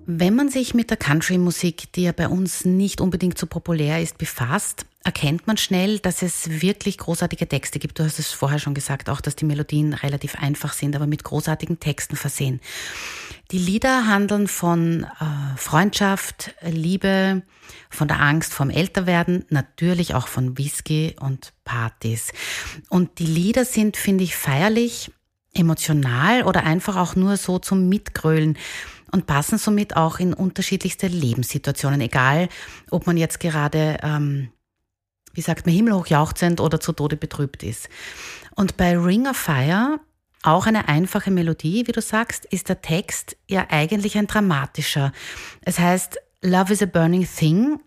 Wenn 0.07 0.35
man 0.35 0.49
sich 0.49 0.75
mit 0.75 0.91
der 0.91 0.97
Country-Musik, 0.97 1.91
die 1.93 2.03
ja 2.03 2.11
bei 2.11 2.27
uns 2.27 2.63
nicht 2.63 3.01
unbedingt 3.01 3.39
so 3.39 3.47
populär 3.47 4.01
ist, 4.01 4.19
befasst, 4.19 4.85
erkennt 5.03 5.47
man 5.47 5.57
schnell, 5.57 5.97
dass 5.97 6.21
es 6.21 6.61
wirklich 6.61 6.99
großartige 6.99 7.47
Texte 7.47 7.79
gibt. 7.79 7.97
Du 7.97 8.03
hast 8.03 8.19
es 8.19 8.31
vorher 8.31 8.59
schon 8.59 8.75
gesagt, 8.75 9.09
auch 9.09 9.19
dass 9.19 9.35
die 9.35 9.45
Melodien 9.45 9.93
relativ 9.93 10.35
einfach 10.35 10.73
sind, 10.73 10.95
aber 10.95 11.07
mit 11.07 11.23
großartigen 11.23 11.79
Texten 11.79 12.15
versehen. 12.15 12.59
Die 13.51 13.57
Lieder 13.57 14.07
handeln 14.07 14.47
von 14.47 15.03
äh, 15.03 15.57
Freundschaft, 15.57 16.53
Liebe, 16.61 17.41
von 17.89 18.07
der 18.07 18.19
Angst 18.19 18.53
vom 18.53 18.69
Älterwerden, 18.69 19.45
natürlich 19.49 20.13
auch 20.13 20.27
von 20.27 20.57
Whisky 20.57 21.15
und 21.19 21.53
Partys. 21.63 22.31
Und 22.89 23.17
die 23.17 23.25
Lieder 23.25 23.65
sind, 23.65 23.97
finde 23.97 24.23
ich, 24.23 24.35
feierlich, 24.35 25.11
emotional 25.53 26.43
oder 26.43 26.63
einfach 26.63 26.95
auch 26.97 27.15
nur 27.15 27.37
so 27.37 27.59
zum 27.59 27.87
Mitgrölen 27.89 28.57
und 29.15 29.27
passen 29.27 29.57
somit 29.57 29.95
auch 29.95 30.19
in 30.19 30.33
unterschiedlichste 30.33 31.07
Lebenssituationen, 31.07 32.01
egal 32.01 32.49
ob 32.91 33.07
man 33.07 33.15
jetzt 33.15 33.39
gerade, 33.39 33.97
ähm, 34.03 34.49
wie 35.33 35.39
sagt 35.39 35.65
man, 35.65 35.73
himmelhoch 35.73 36.07
jauchzend 36.07 36.59
oder 36.59 36.81
zu 36.81 36.91
Tode 36.91 37.15
betrübt 37.15 37.63
ist. 37.63 37.87
Und 38.55 38.75
bei 38.75 38.97
Ring 38.97 39.25
of 39.25 39.37
Fire 39.37 40.01
auch 40.43 40.65
eine 40.65 40.89
einfache 40.89 41.31
Melodie, 41.31 41.87
wie 41.87 41.93
du 41.93 42.01
sagst, 42.01 42.43
ist 42.43 42.67
der 42.67 42.81
Text 42.81 43.37
ja 43.47 43.67
eigentlich 43.69 44.17
ein 44.17 44.27
dramatischer. 44.27 45.13
Es 45.61 45.79
heißt, 45.79 46.17
Love 46.41 46.73
is 46.73 46.83
a 46.83 46.85
burning 46.85 47.25
thing, 47.25 47.79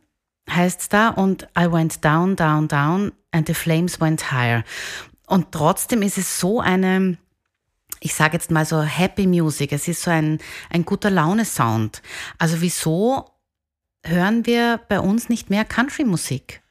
heißt 0.51 0.91
da, 0.95 1.11
und 1.11 1.47
I 1.57 1.71
went 1.71 2.03
down, 2.03 2.37
down, 2.37 2.69
down, 2.69 3.13
and 3.33 3.47
the 3.47 3.55
flames 3.55 4.01
went 4.01 4.33
higher. 4.33 4.65
Und 5.27 5.53
trotzdem 5.53 6.01
ist 6.01 6.17
es 6.17 6.41
so 6.41 6.61
eine, 6.61 7.19
ich 8.01 8.15
sage 8.15 8.35
jetzt 8.35 8.51
mal 8.51 8.65
so 8.65 8.83
Happy 8.83 9.27
Music, 9.27 9.73
es 9.73 9.89
ist 9.89 10.03
so 10.03 10.11
ein, 10.11 10.39
ein 10.71 10.85
guter 10.85 11.11
Laune-Sound. 11.11 12.03
Also 12.39 12.61
wieso 12.61 13.31
hören 14.05 14.47
wir 14.47 14.81
bei 14.89 15.01
uns 15.01 15.29
nicht 15.29 15.51
mehr 15.51 15.65
Country-Musik? 15.65 16.63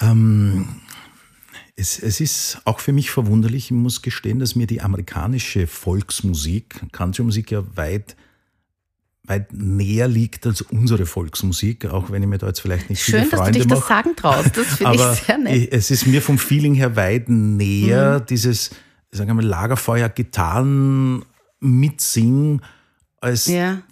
Ähm, 0.00 0.68
es, 1.76 1.98
es 1.98 2.20
ist 2.20 2.60
auch 2.64 2.80
für 2.80 2.92
mich 2.92 3.10
verwunderlich, 3.10 3.66
ich 3.66 3.70
muss 3.70 4.02
gestehen, 4.02 4.38
dass 4.38 4.56
mir 4.56 4.66
die 4.66 4.80
amerikanische 4.80 5.66
Volksmusik, 5.66 6.80
Country-Musik 6.92 7.50
ja 7.50 7.64
weit 7.76 8.16
weit 9.24 9.52
näher 9.52 10.08
liegt 10.08 10.46
als 10.46 10.62
unsere 10.62 11.06
Volksmusik, 11.06 11.86
auch 11.86 12.10
wenn 12.10 12.22
ich 12.22 12.28
mir 12.28 12.38
da 12.38 12.48
jetzt 12.48 12.60
vielleicht 12.60 12.90
nicht 12.90 13.02
Schön, 13.02 13.24
viele 13.24 13.36
Freunde 13.36 13.60
dass 13.60 13.68
du 13.68 13.68
dich 13.68 13.68
mache. 13.68 13.78
das 13.78 13.88
sagen 13.88 14.16
traust, 14.16 14.56
das 14.56 14.66
finde 14.66 14.94
ich 14.96 15.20
sehr 15.20 15.38
nett. 15.38 15.72
Es 15.72 15.90
ist 15.90 16.06
mir 16.06 16.20
vom 16.20 16.38
Feeling 16.38 16.74
her 16.74 16.96
weit 16.96 17.28
näher, 17.28 18.20
mhm. 18.20 18.26
dieses, 18.26 18.70
sagen 19.12 19.28
wir 19.28 19.34
mal, 19.34 19.44
Lagerfeuer, 19.44 20.08
Gitarren 20.08 21.24
mitsingen, 21.60 22.62
als 23.20 23.46
ja 23.46 23.82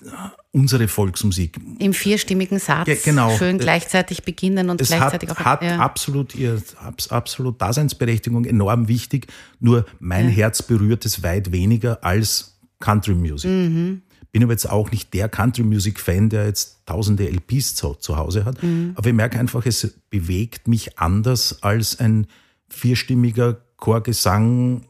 unsere 0.52 0.88
Volksmusik. 0.88 1.60
Im 1.78 1.92
vierstimmigen 1.92 2.58
Satz. 2.58 2.88
Ja, 2.88 2.94
genau. 3.04 3.36
Schön 3.36 3.58
gleichzeitig 3.58 4.24
beginnen 4.24 4.68
und 4.68 4.80
es 4.80 4.88
gleichzeitig 4.88 5.30
hat, 5.30 5.40
auch. 5.40 5.44
hat 5.44 5.62
ja. 5.62 5.78
absolut 5.78 6.34
ihr 6.34 6.60
absolut 7.08 7.60
Daseinsberechtigung, 7.62 8.44
enorm 8.44 8.88
wichtig. 8.88 9.28
Nur 9.60 9.86
mein 10.00 10.28
ja. 10.28 10.34
Herz 10.34 10.62
berührt 10.62 11.04
es 11.04 11.22
weit 11.22 11.52
weniger 11.52 12.02
als 12.04 12.58
Country 12.80 13.14
Music. 13.14 13.50
Mhm. 13.50 14.02
Bin 14.32 14.42
aber 14.42 14.52
jetzt 14.52 14.68
auch 14.68 14.90
nicht 14.90 15.12
der 15.14 15.28
Country 15.28 15.62
Music 15.62 15.98
Fan, 16.00 16.28
der 16.28 16.46
jetzt 16.46 16.86
tausende 16.86 17.28
LPs 17.28 17.74
zu, 17.74 17.94
zu 17.94 18.16
Hause 18.16 18.44
hat. 18.44 18.62
Mhm. 18.62 18.92
Aber 18.96 19.08
ich 19.08 19.14
merke 19.14 19.38
einfach, 19.38 19.66
es 19.66 19.98
bewegt 20.08 20.68
mich 20.68 20.98
anders 20.98 21.62
als 21.62 21.98
ein 21.98 22.26
vierstimmiger 22.68 23.60
Chorgesang, 23.76 24.82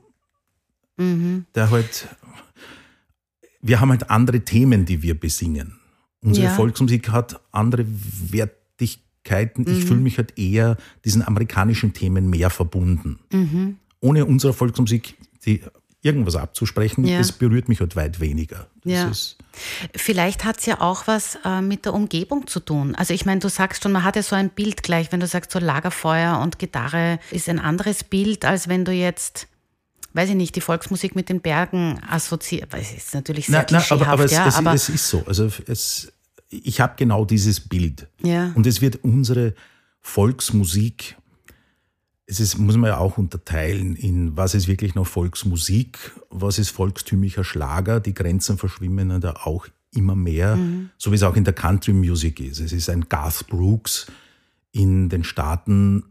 mhm. 1.01 1.47
der 1.55 1.71
halt 1.71 2.09
wir 3.63 3.81
haben 3.81 3.91
halt 3.91 4.11
andere 4.11 4.41
Themen, 4.41 4.85
die 4.85 5.03
wir 5.03 5.19
besingen. 5.19 5.79
Unsere 6.23 6.47
ja. 6.47 6.55
Volksmusik 6.55 7.11
hat 7.11 7.41
andere 7.53 7.85
Wertigkeiten. 7.87 9.65
Mhm. 9.65 9.73
Ich 9.79 9.85
fühle 9.85 10.01
mich 10.01 10.19
halt 10.19 10.39
eher 10.39 10.77
diesen 11.05 11.27
amerikanischen 11.27 11.93
Themen 11.93 12.29
mehr 12.29 12.51
verbunden. 12.51 13.19
Mhm. 13.33 13.77
Ohne 14.01 14.25
unsere 14.27 14.53
Volksmusik, 14.53 15.15
die 15.45 15.61
irgendwas 16.03 16.37
abzusprechen, 16.37 17.05
Ja. 17.05 17.19
das 17.19 17.33
berührt 17.33 17.69
mich 17.69 17.81
halt 17.81 17.95
weit 17.95 18.21
weniger. 18.21 18.69
Das 18.85 19.37
Ja. 19.39 19.45
Vielleicht 19.95 20.45
hat 20.45 20.59
es 20.59 20.67
ja 20.67 20.81
auch 20.81 21.07
was 21.07 21.39
äh, 21.45 21.61
mit 21.61 21.85
der 21.85 21.93
Umgebung 21.93 22.47
zu 22.47 22.61
tun. 22.61 22.95
Also 22.95 23.13
ich 23.13 23.27
meine, 23.27 23.41
du 23.41 23.51
sagst 23.51 23.83
schon, 23.83 23.93
man 23.93 24.05
hat 24.05 24.17
ja 24.17 24.23
so 24.23 24.35
ein 24.35 24.49
Bild 24.49 24.83
gleich, 24.83 25.13
wenn 25.13 25.21
du 25.21 25.27
sagst, 25.27 25.51
so 25.51 25.59
Lagerfeuer 25.59 26.39
und 26.39 26.59
Gitarre 26.59 27.19
ist 27.31 27.49
ein 27.49 27.59
anderes 27.59 28.05
Bild, 28.05 28.47
als 28.47 28.69
wenn 28.69 28.87
du 28.87 28.93
jetzt, 28.93 29.49
weiß 30.13 30.31
ich 30.31 30.35
nicht, 30.37 30.57
die 30.57 30.61
Volksmusik 30.61 31.15
mit 31.15 31.29
den 31.29 31.41
Bergen 31.41 32.01
assoziierst. 32.09 32.75
Es 32.75 32.93
ist 32.93 33.15
natürlich 33.15 33.47
sehr 33.47 33.59
nein, 33.59 33.67
klischeehaft, 33.67 34.03
aber, 34.03 34.13
aber, 34.13 34.25
es, 34.25 34.33
ja, 34.33 34.47
es, 34.47 34.57
aber 34.57 34.75
es 34.75 34.89
ist 34.89 35.09
so. 35.09 35.23
Also 35.27 35.51
es, 35.67 36.13
ich 36.49 36.81
habe 36.81 36.95
genau 36.97 37.25
dieses 37.25 37.61
Bild. 37.61 38.09
Ja. 38.23 38.53
Und 38.55 38.67
es 38.67 38.81
wird 38.81 39.05
unsere 39.05 39.55
Volksmusik, 40.01 41.17
es 42.27 42.41
ist, 42.41 42.59
muss 42.59 42.77
man 42.77 42.91
ja 42.91 42.99
auch 42.99 43.19
unterteilen 43.19 43.97
in 43.97 44.37
was 44.37 44.55
ist 44.55 44.69
wirklich 44.69 44.95
noch 44.95 45.07
Volksmusik, 45.07 45.99
was 46.31 46.59
ist 46.59 46.71
volkstümlicher 46.71 47.43
Schlager. 47.43 47.99
Die 48.01 48.15
Grenzen 48.15 48.57
verschwimmen 48.59 49.21
da 49.21 49.33
auch 49.45 49.67
immer 49.93 50.15
mehr, 50.15 50.55
Mhm. 50.57 50.91
so 50.97 51.11
wie 51.11 51.17
es 51.17 51.23
auch 51.25 51.35
in 51.35 51.43
der 51.45 51.53
Country 51.53 51.93
Music 51.93 52.39
ist. 52.39 52.61
Es 52.61 52.73
ist 52.73 52.89
ein 52.89 53.09
Garth 53.09 53.47
Brooks 53.49 54.07
in 54.73 55.09
den 55.09 55.25
Staaten, 55.25 56.05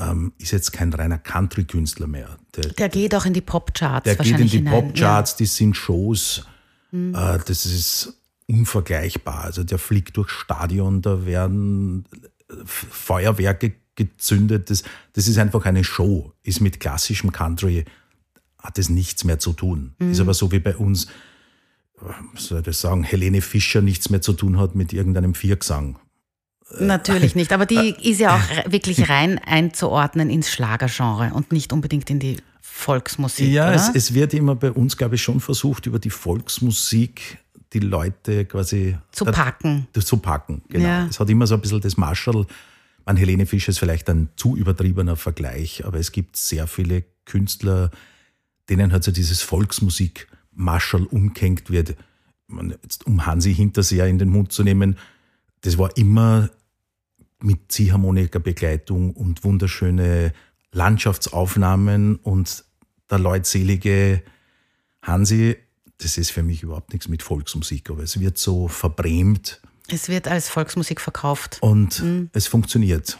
ähm, 0.00 0.32
ist 0.38 0.52
jetzt 0.52 0.72
kein 0.72 0.92
reiner 0.92 1.18
Country-Künstler 1.18 2.06
mehr. 2.06 2.38
Der, 2.56 2.70
der 2.70 2.88
geht 2.88 3.14
auch 3.14 3.26
in 3.26 3.34
die 3.34 3.40
Popcharts 3.40 4.04
der 4.04 4.16
geht 4.16 4.38
in 4.38 4.48
die. 4.48 4.60
Popcharts, 4.60 5.36
die 5.36 5.46
sind 5.46 5.76
Shows, 5.76 6.46
äh, 6.92 7.38
das 7.44 7.66
ist 7.66 8.16
unvergleichbar. 8.46 9.44
Also 9.44 9.64
der 9.64 9.78
fliegt 9.78 10.16
durchs 10.16 10.32
Stadion, 10.32 11.02
da 11.02 11.24
werden 11.26 12.04
äh, 12.48 12.54
Feuerwerke 12.64 13.74
gezündet. 13.94 14.70
Das, 14.70 14.82
das 15.12 15.28
ist 15.28 15.38
einfach 15.38 15.64
eine 15.66 15.84
Show. 15.84 16.32
Ist 16.42 16.60
mit 16.60 16.80
klassischem 16.80 17.32
Country, 17.32 17.84
hat 18.58 18.78
es 18.78 18.88
nichts 18.88 19.24
mehr 19.24 19.38
zu 19.38 19.52
tun. 19.52 19.94
Ist 19.98 20.20
aber 20.20 20.34
so 20.34 20.50
wie 20.52 20.58
bei 20.58 20.76
uns, 20.76 21.04
äh, 21.04 22.12
was 22.32 22.46
soll 22.46 22.58
ich 22.58 22.64
das 22.64 22.80
sagen, 22.80 23.04
Helene 23.04 23.42
Fischer 23.42 23.82
nichts 23.82 24.10
mehr 24.10 24.22
zu 24.22 24.32
tun 24.32 24.58
hat 24.58 24.74
mit 24.74 24.92
irgendeinem 24.92 25.34
Viergesang. 25.34 25.98
Natürlich 26.78 27.34
nicht, 27.34 27.52
aber 27.52 27.66
die 27.66 27.94
ist 28.02 28.20
ja 28.20 28.36
auch 28.36 28.50
re- 28.50 28.64
wirklich 28.72 29.08
rein 29.08 29.38
einzuordnen 29.38 30.30
ins 30.30 30.50
Schlagergenre 30.50 31.32
und 31.34 31.52
nicht 31.52 31.72
unbedingt 31.72 32.08
in 32.10 32.18
die 32.20 32.36
Volksmusik. 32.60 33.48
Ja, 33.48 33.72
es, 33.72 33.90
es 33.94 34.14
wird 34.14 34.32
immer 34.34 34.54
bei 34.54 34.70
uns, 34.70 34.96
glaube 34.96 35.16
ich, 35.16 35.22
schon 35.22 35.40
versucht, 35.40 35.86
über 35.86 35.98
die 35.98 36.10
Volksmusik 36.10 37.38
die 37.72 37.80
Leute 37.80 38.44
quasi 38.46 38.96
zu 39.12 39.24
da- 39.24 39.32
packen. 39.32 39.86
das 39.92 40.06
zu 40.06 40.16
packen. 40.18 40.62
Genau. 40.68 40.84
Ja. 40.86 41.06
Es 41.06 41.20
hat 41.20 41.28
immer 41.30 41.46
so 41.46 41.54
ein 41.54 41.60
bisschen 41.60 41.80
das 41.80 41.96
Marshall. 41.96 42.46
Man, 43.06 43.16
Helene 43.16 43.46
Fischer 43.46 43.70
ist 43.70 43.78
vielleicht 43.78 44.08
ein 44.10 44.28
zu 44.36 44.56
übertriebener 44.56 45.16
Vergleich, 45.16 45.84
aber 45.84 45.98
es 45.98 46.12
gibt 46.12 46.36
sehr 46.36 46.66
viele 46.66 47.04
Künstler, 47.24 47.90
denen 48.68 48.92
halt 48.92 49.04
so 49.04 49.12
dieses 49.12 49.42
Volksmusik 49.42 50.28
Marshall 50.52 51.04
umgehängt 51.04 51.70
wird. 51.70 51.96
Jetzt, 52.82 53.06
um 53.06 53.26
Hansi 53.26 53.54
Hinterseher 53.54 54.06
in 54.06 54.18
den 54.18 54.28
Mund 54.28 54.52
zu 54.52 54.62
nehmen, 54.64 54.96
das 55.60 55.78
war 55.78 55.96
immer 55.96 56.50
mit 57.42 57.72
Ziehharmonikerbegleitung 57.72 59.12
und 59.14 59.44
wunderschöne 59.44 60.32
Landschaftsaufnahmen 60.72 62.16
und 62.16 62.64
der 63.10 63.18
leutselige 63.18 64.22
Hansi, 65.02 65.56
das 65.98 66.16
ist 66.18 66.30
für 66.30 66.42
mich 66.42 66.62
überhaupt 66.62 66.92
nichts 66.92 67.08
mit 67.08 67.22
Volksmusik, 67.22 67.90
aber 67.90 68.02
es 68.02 68.20
wird 68.20 68.38
so 68.38 68.68
verbrämt 68.68 69.60
Es 69.88 70.08
wird 70.08 70.28
als 70.28 70.48
Volksmusik 70.48 71.00
verkauft. 71.00 71.58
und 71.60 72.00
Mhm. 72.02 72.30
es 72.32 72.46
funktioniert. 72.46 73.18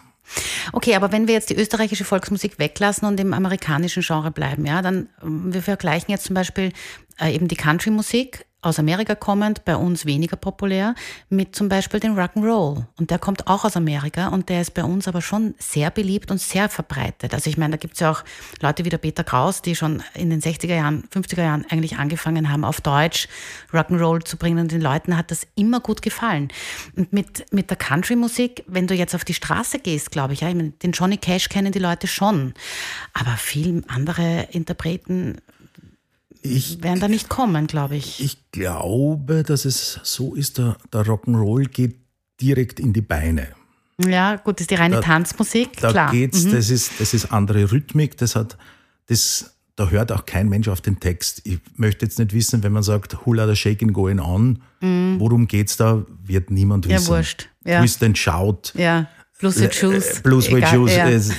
Okay, 0.73 0.95
aber 0.95 1.11
wenn 1.11 1.27
wir 1.27 1.35
jetzt 1.35 1.51
die 1.51 1.57
österreichische 1.57 2.05
Volksmusik 2.05 2.61
weglassen 2.61 3.09
und 3.09 3.19
im 3.19 3.33
amerikanischen 3.33 4.03
Genre 4.05 4.31
bleiben, 4.31 4.65
ja, 4.65 4.81
dann 4.81 5.09
ähm, 5.23 5.53
wir 5.53 5.63
vergleichen 5.63 6.11
jetzt 6.13 6.25
zum 6.27 6.35
Beispiel 6.35 6.73
äh, 7.19 7.35
eben 7.35 7.49
die 7.49 7.57
Country-Musik 7.57 8.47
aus 8.63 8.79
Amerika 8.79 9.15
kommend, 9.15 9.65
bei 9.65 9.77
uns 9.77 10.05
weniger 10.05 10.37
populär, 10.37 10.95
mit 11.29 11.57
zum 11.57 11.69
Beispiel 11.69 12.01
den 12.01 12.19
Rock'n'Roll. 12.19 12.85
Und 12.99 13.11
der 13.11 13.19
kommt 13.19 13.47
auch 13.47 13.65
aus 13.65 13.77
Amerika 13.77 14.29
und 14.29 14.49
der 14.49 14.61
ist 14.61 14.75
bei 14.75 14.85
uns 14.85 15.09
aber 15.09 15.23
schon 15.23 15.55
sehr 15.59 15.91
beliebt 15.91 16.31
und 16.31 16.41
sehr 16.41 16.69
verbreitet. 16.69 17.33
Also 17.33 17.49
ich 17.49 17.57
meine, 17.57 17.73
da 17.73 17.77
gibt 17.79 17.95
es 17.95 18.01
ja 18.01 18.11
auch 18.11 18.23
Leute 18.61 18.85
wie 18.85 18.91
der 18.91 18.99
Peter 18.99 19.25
Kraus, 19.25 19.63
die 19.63 19.75
schon 19.75 20.03
in 20.15 20.31
den 20.31 20.43
60er 20.43 20.75
Jahren, 20.75 21.05
50er 21.13 21.43
Jahren 21.43 21.65
eigentlich 21.71 21.97
angefangen 21.97 22.51
haben, 22.51 22.65
auf 22.65 22.81
Deutsch 22.81 23.29
Rock'n'Roll 23.73 24.25
zu 24.25 24.37
bringen 24.37 24.59
und 24.59 24.73
den 24.73 24.81
Leuten 24.81 25.17
hat 25.17 25.31
das 25.31 25.47
immer 25.55 25.81
gut 25.81 26.03
gefallen. 26.03 26.49
Und 26.97 27.13
mit, 27.13 27.51
mit 27.53 27.71
der 27.71 27.77
Country-Musik, 27.77 28.65
wenn 28.67 28.87
du 28.87 28.95
jetzt 28.95 29.15
auf 29.15 29.25
die 29.25 29.35
Straße 29.35 29.79
gehst, 29.79 30.11
glaube 30.11 30.35
ich, 30.35 30.41
ja, 30.41 30.49
ich 30.49 30.55
meine, 30.55 30.71
den 30.71 30.93
Johnny 30.93 31.17
Cash 31.17 31.49
kennen 31.49 31.73
die 31.73 31.79
Leute 31.79 32.07
schon, 32.07 32.53
aber 33.15 33.37
viele 33.37 33.83
andere 33.89 34.49
Interpreten 34.51 35.39
Ich, 36.43 36.83
werden 36.83 37.01
da 37.01 37.09
nicht 37.09 37.29
kommen, 37.29 37.67
glaube 37.67 37.97
ich. 37.97 38.23
ich 38.25 38.51
glaube, 38.53 39.43
dass 39.43 39.65
es 39.65 40.01
so 40.03 40.35
ist, 40.35 40.59
der, 40.59 40.77
der 40.93 41.03
Rock'n'Roll 41.05 41.69
geht 41.69 41.97
direkt 42.41 42.81
in 42.81 42.93
die 42.93 43.03
Beine. 43.03 43.49
Ja, 44.03 44.37
gut, 44.37 44.57
das 44.57 44.63
ist 44.63 44.71
die 44.71 44.77
reine 44.77 44.97
Da- 44.97 45.03
Tanzmusik, 45.03 45.77
Da 45.81 45.91
klar. 45.91 46.11
geht's, 46.11 46.45
Mhm. 46.45 46.53
das 46.53 46.71
ist, 46.71 46.93
das 46.99 47.13
ist 47.13 47.33
andere 47.33 47.71
Rhythmik, 47.71 48.17
das 48.17 48.35
hat, 48.37 48.57
das, 49.09 49.55
da 49.77 49.89
hört 49.91 50.11
auch 50.13 50.25
kein 50.25 50.49
Mensch 50.49 50.69
auf 50.69 50.81
den 50.81 50.99
Text. 51.01 51.43
Ich 51.45 51.59
möchte 51.77 52.07
jetzt 52.07 52.19
nicht 52.19 52.33
wissen, 52.33 52.63
wenn 52.63 52.73
man 52.73 52.83
sagt, 52.83 53.27
Hula 53.27 53.47
the 53.47 53.55
Shaking 53.57 53.93
going 53.93 54.19
on, 54.21 54.63
worum 54.81 55.47
geht's 55.47 55.77
da, 55.77 56.03
wird 56.25 56.51
niemand 56.51 56.87
Mhm. 56.87 56.91
Ja, 56.93 56.97
wissen. 56.99 57.09
wurscht. 57.09 57.49
Ja. 57.67 57.81
Twist 57.81 58.03
and 58.03 58.17
Shout. 58.17 58.73
Ja, 58.75 59.07
Blues 59.39 59.61
with 59.61 59.75
Shoes. 59.75 60.07
Äh, 60.07 60.21
Blues 60.23 60.51
with. 60.51 60.65
Es- 60.65 61.33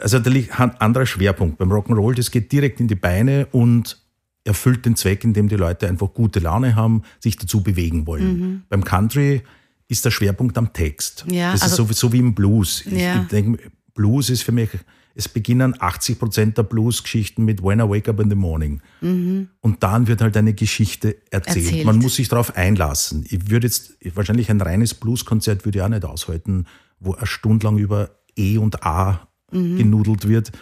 Also 0.00 0.18
da 0.18 0.30
liegt 0.30 0.58
ein 0.58 0.70
anderer 0.80 1.06
Schwerpunkt. 1.06 1.58
Beim 1.58 1.70
Rock'n'Roll, 1.72 2.14
das 2.14 2.30
geht 2.30 2.50
direkt 2.52 2.80
in 2.80 2.88
die 2.88 2.94
Beine 2.94 3.46
und 3.52 4.00
erfüllt 4.44 4.84
den 4.84 4.96
Zweck, 4.96 5.24
indem 5.24 5.48
die 5.48 5.56
Leute 5.56 5.88
einfach 5.88 6.12
gute 6.12 6.38
Laune 6.40 6.76
haben, 6.76 7.02
sich 7.20 7.36
dazu 7.36 7.62
bewegen 7.62 8.06
wollen. 8.06 8.64
Beim 8.68 8.84
Country 8.84 9.42
ist 9.88 10.04
der 10.04 10.10
Schwerpunkt 10.10 10.58
am 10.58 10.72
Text. 10.72 11.24
Mhm. 11.26 11.34
Ja, 11.34 11.52
das 11.52 11.62
also- 11.62 11.84
ist 11.84 11.98
so, 11.98 12.08
so 12.08 12.12
wie 12.12 12.18
im 12.18 12.34
Blues. 12.34 12.84
Ich, 12.86 12.92
Ja. 13.00 13.22
ich 13.22 13.28
denke, 13.28 13.70
Blues 13.94 14.28
ist 14.30 14.42
für 14.42 14.52
mich, 14.52 14.70
es 15.14 15.28
beginnen 15.28 15.74
80 15.78 16.18
Prozent 16.18 16.58
der 16.58 16.64
Blues-Geschichten 16.64 17.44
mit 17.44 17.62
When 17.62 17.78
I 17.78 17.84
Wake 17.84 18.08
Up 18.08 18.18
in 18.20 18.28
the 18.28 18.34
Morning. 18.34 18.80
Und 19.00 19.48
dann 19.78 20.08
wird 20.08 20.20
halt 20.20 20.36
eine 20.36 20.54
Geschichte 20.54 21.16
erzählt. 21.30 21.66
Erzählt. 21.66 21.86
Man 21.86 21.98
muss 21.98 22.16
sich 22.16 22.28
darauf 22.28 22.56
einlassen. 22.56 23.24
Ich 23.28 23.48
würde 23.48 23.68
jetzt, 23.68 23.92
wahrscheinlich 24.14 24.50
ein 24.50 24.60
reines 24.60 24.92
Blueskonzert 24.94 25.64
würde 25.64 25.78
ich 25.78 25.82
auch 25.84 25.88
nicht 25.88 26.04
aushalten, 26.04 26.66
wo 26.98 27.14
eine 27.14 27.26
Stunde 27.26 27.64
lang 27.66 27.78
über 27.78 28.10
E 28.36 28.58
und 28.58 28.82
A 28.84 29.28
Mhm. 29.50 29.78
genudelt 29.78 30.28
wird. 30.28 30.52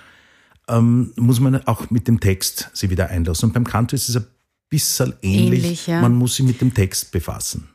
Ähm, 0.68 1.12
muss 1.16 1.40
man 1.40 1.66
auch 1.66 1.90
mit 1.90 2.08
dem 2.08 2.20
Text 2.20 2.70
sich 2.72 2.90
wieder 2.90 3.08
einlassen. 3.08 3.48
Und 3.48 3.52
beim 3.52 3.64
Country 3.64 3.96
ist 3.96 4.08
es 4.08 4.16
ein 4.16 4.26
bisschen 4.68 5.14
ähnlich. 5.22 5.64
Ähnlich, 5.64 5.86
ja. 5.86 6.00
Man 6.00 6.14
muss 6.14 6.36
sich 6.36 6.46
mit 6.46 6.60
dem 6.60 6.72
Text 6.72 7.10
befassen. 7.12 7.68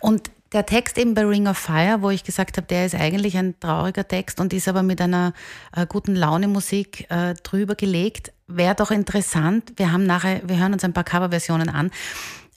Und 0.00 0.30
der 0.52 0.64
Text 0.64 0.96
eben 0.96 1.14
bei 1.14 1.24
Ring 1.24 1.48
of 1.48 1.58
Fire, 1.58 1.98
wo 2.00 2.10
ich 2.10 2.24
gesagt 2.24 2.56
habe, 2.56 2.66
der 2.66 2.86
ist 2.86 2.94
eigentlich 2.94 3.36
ein 3.36 3.58
trauriger 3.58 4.06
Text 4.06 4.40
und 4.40 4.52
ist 4.52 4.68
aber 4.68 4.82
mit 4.82 5.00
einer 5.00 5.34
äh, 5.74 5.86
guten 5.86 6.14
Laune-Musik 6.14 7.10
äh, 7.10 7.34
drüber 7.42 7.74
gelegt, 7.74 8.32
wäre 8.46 8.74
doch 8.74 8.90
interessant. 8.90 9.72
Wir 9.76 9.92
haben 9.92 10.06
nachher, 10.06 10.40
wir 10.48 10.58
hören 10.58 10.72
uns 10.72 10.84
ein 10.84 10.92
paar 10.92 11.04
Coverversionen 11.04 11.68
an, 11.68 11.90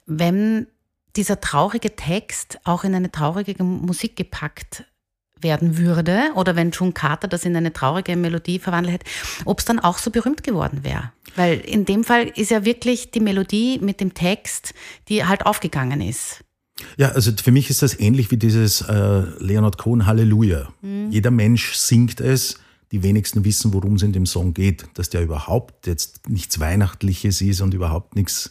wenn 0.06 0.68
dieser 1.16 1.40
traurige 1.40 1.96
Text 1.96 2.60
auch 2.64 2.84
in 2.84 2.94
eine 2.94 3.10
traurige 3.10 3.62
Musik 3.64 4.14
gepackt 4.14 4.84
werden 5.42 5.78
würde 5.78 6.30
oder 6.34 6.56
wenn 6.56 6.70
June 6.70 6.92
Carter 6.92 7.28
das 7.28 7.44
in 7.44 7.56
eine 7.56 7.72
traurige 7.72 8.16
Melodie 8.16 8.58
verwandelt 8.58 8.94
hätte, 8.94 9.10
ob 9.44 9.60
es 9.60 9.64
dann 9.64 9.78
auch 9.78 9.98
so 9.98 10.10
berühmt 10.10 10.42
geworden 10.42 10.80
wäre. 10.82 11.12
Weil 11.36 11.60
in 11.60 11.84
dem 11.84 12.04
Fall 12.04 12.30
ist 12.34 12.50
ja 12.50 12.64
wirklich 12.64 13.10
die 13.10 13.20
Melodie 13.20 13.78
mit 13.80 14.00
dem 14.00 14.14
Text, 14.14 14.74
die 15.08 15.24
halt 15.24 15.46
aufgegangen 15.46 16.00
ist. 16.00 16.44
Ja, 16.96 17.10
also 17.10 17.30
für 17.42 17.52
mich 17.52 17.70
ist 17.70 17.82
das 17.82 17.98
ähnlich 17.98 18.30
wie 18.30 18.36
dieses 18.36 18.82
äh, 18.82 19.22
Leonard 19.38 19.78
Cohen 19.78 20.06
Halleluja. 20.06 20.68
Mhm. 20.82 21.10
Jeder 21.10 21.30
Mensch 21.30 21.74
singt 21.74 22.20
es, 22.20 22.58
die 22.92 23.02
wenigsten 23.02 23.44
wissen, 23.44 23.72
worum 23.72 23.94
es 23.94 24.02
in 24.02 24.12
dem 24.12 24.26
Song 24.26 24.54
geht. 24.54 24.84
Dass 24.94 25.10
der 25.10 25.22
überhaupt 25.22 25.86
jetzt 25.86 26.28
nichts 26.28 26.58
Weihnachtliches 26.58 27.40
ist 27.40 27.60
und 27.60 27.74
überhaupt 27.74 28.16
nichts 28.16 28.50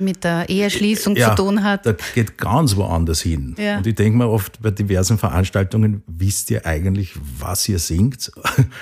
mit 0.00 0.24
der 0.24 0.48
Eheschließung 0.48 1.16
ja, 1.16 1.30
zu 1.30 1.42
tun 1.42 1.62
hat. 1.62 1.86
Da 1.86 1.94
geht 2.14 2.38
ganz 2.38 2.76
woanders 2.76 3.20
hin. 3.20 3.54
Ja. 3.58 3.78
Und 3.78 3.86
ich 3.86 3.94
denke 3.94 4.18
mir 4.18 4.28
oft 4.28 4.60
bei 4.62 4.70
diversen 4.70 5.18
Veranstaltungen, 5.18 6.02
wisst 6.06 6.50
ihr 6.50 6.66
eigentlich, 6.66 7.14
was 7.38 7.68
ihr 7.68 7.78
singt? 7.78 8.30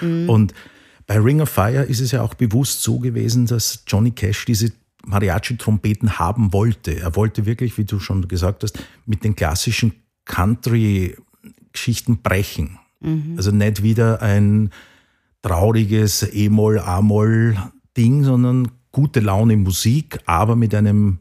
Mhm. 0.00 0.28
Und 0.28 0.54
bei 1.07 1.18
Ring 1.18 1.40
of 1.40 1.48
Fire 1.48 1.83
ist 1.83 2.00
es 2.00 2.12
ja 2.12 2.22
auch 2.22 2.35
bewusst 2.35 2.83
so 2.83 2.98
gewesen, 2.98 3.46
dass 3.46 3.83
Johnny 3.87 4.11
Cash 4.11 4.44
diese 4.44 4.72
Mariachi-Trompeten 5.07 6.18
haben 6.18 6.52
wollte. 6.52 7.00
Er 7.00 7.16
wollte 7.16 7.46
wirklich, 7.46 7.78
wie 7.78 7.85
du 7.85 7.98
schon 7.98 8.28
gesagt 8.28 8.62
hast, 8.62 8.78
mit 9.07 9.24
den 9.24 9.35
klassischen 9.35 9.92
Country-Geschichten 10.26 12.18
brechen. 12.22 12.78
Also 13.37 13.52
nicht 13.52 13.83
wieder 13.83 14.20
ein 14.22 14.70
trauriges 15.42 16.28
E-Moll, 16.33 16.81
A-Moll-Ding, 16.81 18.24
sondern 18.24 18.68
gute 18.99 19.21
Laune 19.21 19.57
Musik, 19.57 20.19
aber 20.27 20.57
mit 20.57 20.75
einem 20.75 21.21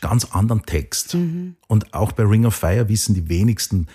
ganz 0.00 0.26
anderen 0.26 0.62
Text. 0.64 1.16
Und 1.66 1.92
auch 1.92 2.12
bei 2.12 2.22
Ring 2.22 2.46
of 2.46 2.54
Fire 2.54 2.88
wissen 2.88 3.16
die 3.16 3.28
wenigsten, 3.28 3.88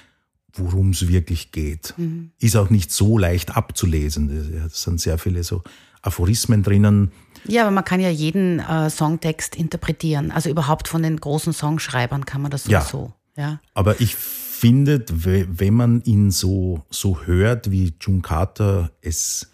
worum 0.52 0.90
es 0.90 1.08
wirklich 1.08 1.54
geht. 1.54 1.94
Ist 2.40 2.58
auch 2.58 2.70
nicht 2.70 2.92
so 2.92 3.18
leicht 3.18 3.56
abzulesen. 3.56 4.62
Das 4.62 4.82
sind 4.82 5.00
sehr 5.00 5.18
viele 5.18 5.46
so 5.46 5.64
Aphorismen 6.02 6.62
drinnen. 6.62 7.14
Ja, 7.46 7.62
aber 7.62 7.72
man 7.72 7.86
kann 7.86 8.02
ja 8.02 8.10
jeden 8.10 8.60
äh, 8.60 8.90
Songtext 8.90 9.56
interpretieren. 9.56 10.32
Also 10.32 10.50
überhaupt 10.50 10.90
von 10.90 11.02
den 11.02 11.22
großen 11.22 11.54
Songschreibern 11.54 12.26
kann 12.26 12.42
man 12.42 12.52
das 12.52 12.66
sowieso. 12.66 13.14
Ja. 13.38 13.44
ja. 13.44 13.60
Aber 13.74 14.02
ich 14.02 14.18
finde, 14.18 15.06
wenn 15.08 15.74
man 15.74 16.02
ihn 16.02 16.32
so, 16.32 16.84
so 16.90 17.22
hört, 17.22 17.72
wie 17.72 17.94
June 18.02 18.22
Carter 18.22 18.92
es 19.02 19.50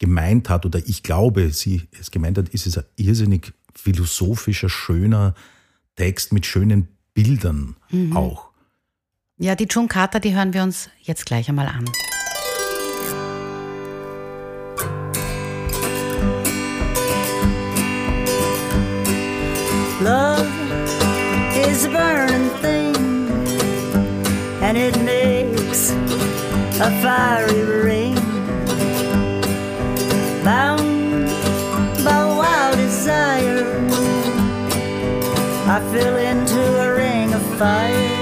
gemeint 0.00 0.48
hat, 0.48 0.66
oder 0.66 0.80
ich 0.84 1.04
glaube, 1.04 1.52
sie 1.52 1.82
es 2.00 2.10
gemeint 2.10 2.38
hat, 2.38 2.48
ist 2.48 2.66
es 2.66 2.76
ein 2.76 2.84
irrsinnig 2.96 3.52
philosophischer, 3.74 4.68
schöner 4.68 5.34
Text 5.94 6.32
mit 6.32 6.46
schönen 6.46 6.88
Bildern 7.14 7.76
mhm. 7.90 8.16
auch. 8.16 8.48
Ja, 9.36 9.54
die 9.54 9.66
June 9.70 9.88
Carter, 9.88 10.18
die 10.18 10.34
hören 10.34 10.52
wir 10.52 10.62
uns 10.62 10.90
jetzt 11.02 11.26
gleich 11.26 11.48
einmal 11.48 11.66
an. 11.66 11.84
Love 20.02 20.48
is 21.68 21.84
a 21.84 21.90
burning 21.90 22.48
thing 22.62 22.96
and 24.62 24.78
it 24.78 24.96
makes 25.02 25.90
a 26.80 26.90
fiery 27.02 27.82
ring 27.84 28.19
bound 30.50 31.28
by 32.04 32.20
wild 32.40 32.76
desire 32.76 33.62
I 35.74 35.78
fell 35.92 36.16
into 36.30 36.62
a 36.86 36.88
ring 37.00 37.32
of 37.38 37.44
fire 37.58 38.19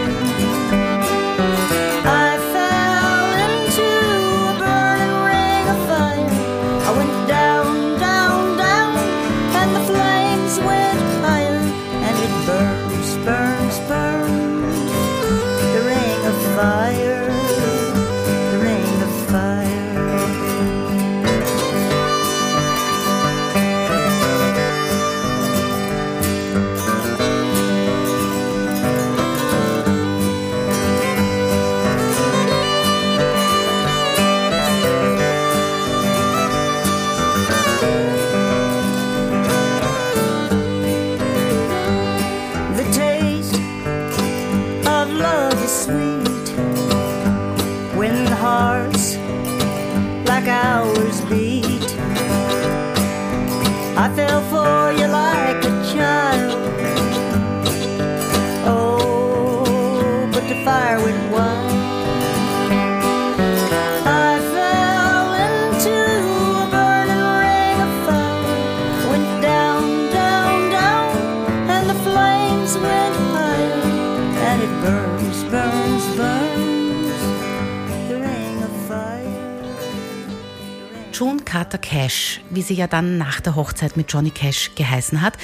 sie 82.68 82.74
ja 82.74 82.86
dann 82.86 83.18
nach 83.18 83.40
der 83.40 83.56
Hochzeit 83.56 83.96
mit 83.96 84.12
Johnny 84.12 84.30
Cash 84.30 84.72
geheißen 84.76 85.20
hat, 85.20 85.36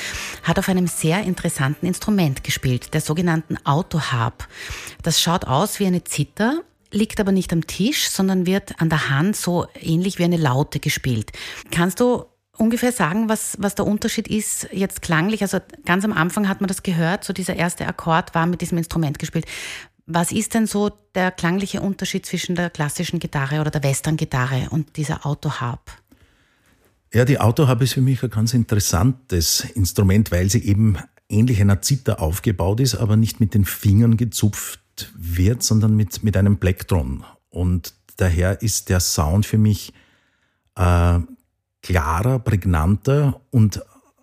hat 0.42 0.58
auf 0.58 0.68
einem 0.68 0.86
sehr 0.86 1.22
interessanten 1.24 1.86
Instrument 1.86 2.44
gespielt, 2.44 2.94
der 2.94 3.00
sogenannten 3.00 3.56
Autoharp. 3.64 4.46
Das 5.02 5.20
schaut 5.20 5.46
aus 5.46 5.80
wie 5.80 5.86
eine 5.86 6.04
Zither, 6.04 6.62
liegt 6.92 7.18
aber 7.20 7.32
nicht 7.32 7.52
am 7.52 7.66
Tisch, 7.66 8.08
sondern 8.08 8.46
wird 8.46 8.80
an 8.80 8.88
der 8.88 9.10
Hand 9.10 9.36
so 9.36 9.66
ähnlich 9.80 10.18
wie 10.18 10.24
eine 10.24 10.36
Laute 10.36 10.78
gespielt. 10.78 11.32
Kannst 11.70 11.98
du 11.98 12.26
ungefähr 12.56 12.92
sagen, 12.92 13.28
was, 13.28 13.56
was 13.58 13.74
der 13.74 13.86
Unterschied 13.86 14.28
ist 14.28 14.68
jetzt 14.70 15.02
klanglich? 15.02 15.42
Also 15.42 15.58
ganz 15.84 16.04
am 16.04 16.12
Anfang 16.12 16.48
hat 16.48 16.60
man 16.60 16.68
das 16.68 16.82
gehört, 16.82 17.24
so 17.24 17.32
dieser 17.32 17.56
erste 17.56 17.86
Akkord 17.86 18.34
war 18.34 18.46
mit 18.46 18.60
diesem 18.60 18.78
Instrument 18.78 19.18
gespielt. 19.18 19.46
Was 20.06 20.32
ist 20.32 20.52
denn 20.52 20.66
so 20.66 20.90
der 21.14 21.30
klangliche 21.30 21.80
Unterschied 21.80 22.26
zwischen 22.26 22.54
der 22.54 22.68
klassischen 22.68 23.18
Gitarre 23.18 23.60
oder 23.60 23.70
der 23.70 23.82
Western-Gitarre 23.82 24.68
und 24.70 24.96
dieser 24.96 25.24
Autoharp? 25.24 25.90
Ja, 27.14 27.24
die 27.24 27.38
Autoharp 27.38 27.80
ist 27.80 27.92
für 27.92 28.00
mich 28.00 28.24
ein 28.24 28.30
ganz 28.30 28.54
interessantes 28.54 29.60
Instrument, 29.60 30.32
weil 30.32 30.50
sie 30.50 30.64
eben 30.64 30.98
ähnlich 31.28 31.60
einer 31.60 31.80
Zither 31.80 32.20
aufgebaut 32.20 32.80
ist, 32.80 32.96
aber 32.96 33.16
nicht 33.16 33.38
mit 33.38 33.54
den 33.54 33.64
Fingern 33.64 34.16
gezupft 34.16 34.80
wird, 35.16 35.62
sondern 35.62 35.94
mit, 35.94 36.24
mit 36.24 36.36
einem 36.36 36.58
Plektron. 36.58 37.22
Und 37.50 37.94
daher 38.16 38.62
ist 38.62 38.88
der 38.88 38.98
Sound 38.98 39.46
für 39.46 39.58
mich 39.58 39.92
äh, 40.74 41.20
klarer, 41.82 42.40
prägnanter 42.40 43.40
und 43.52 43.80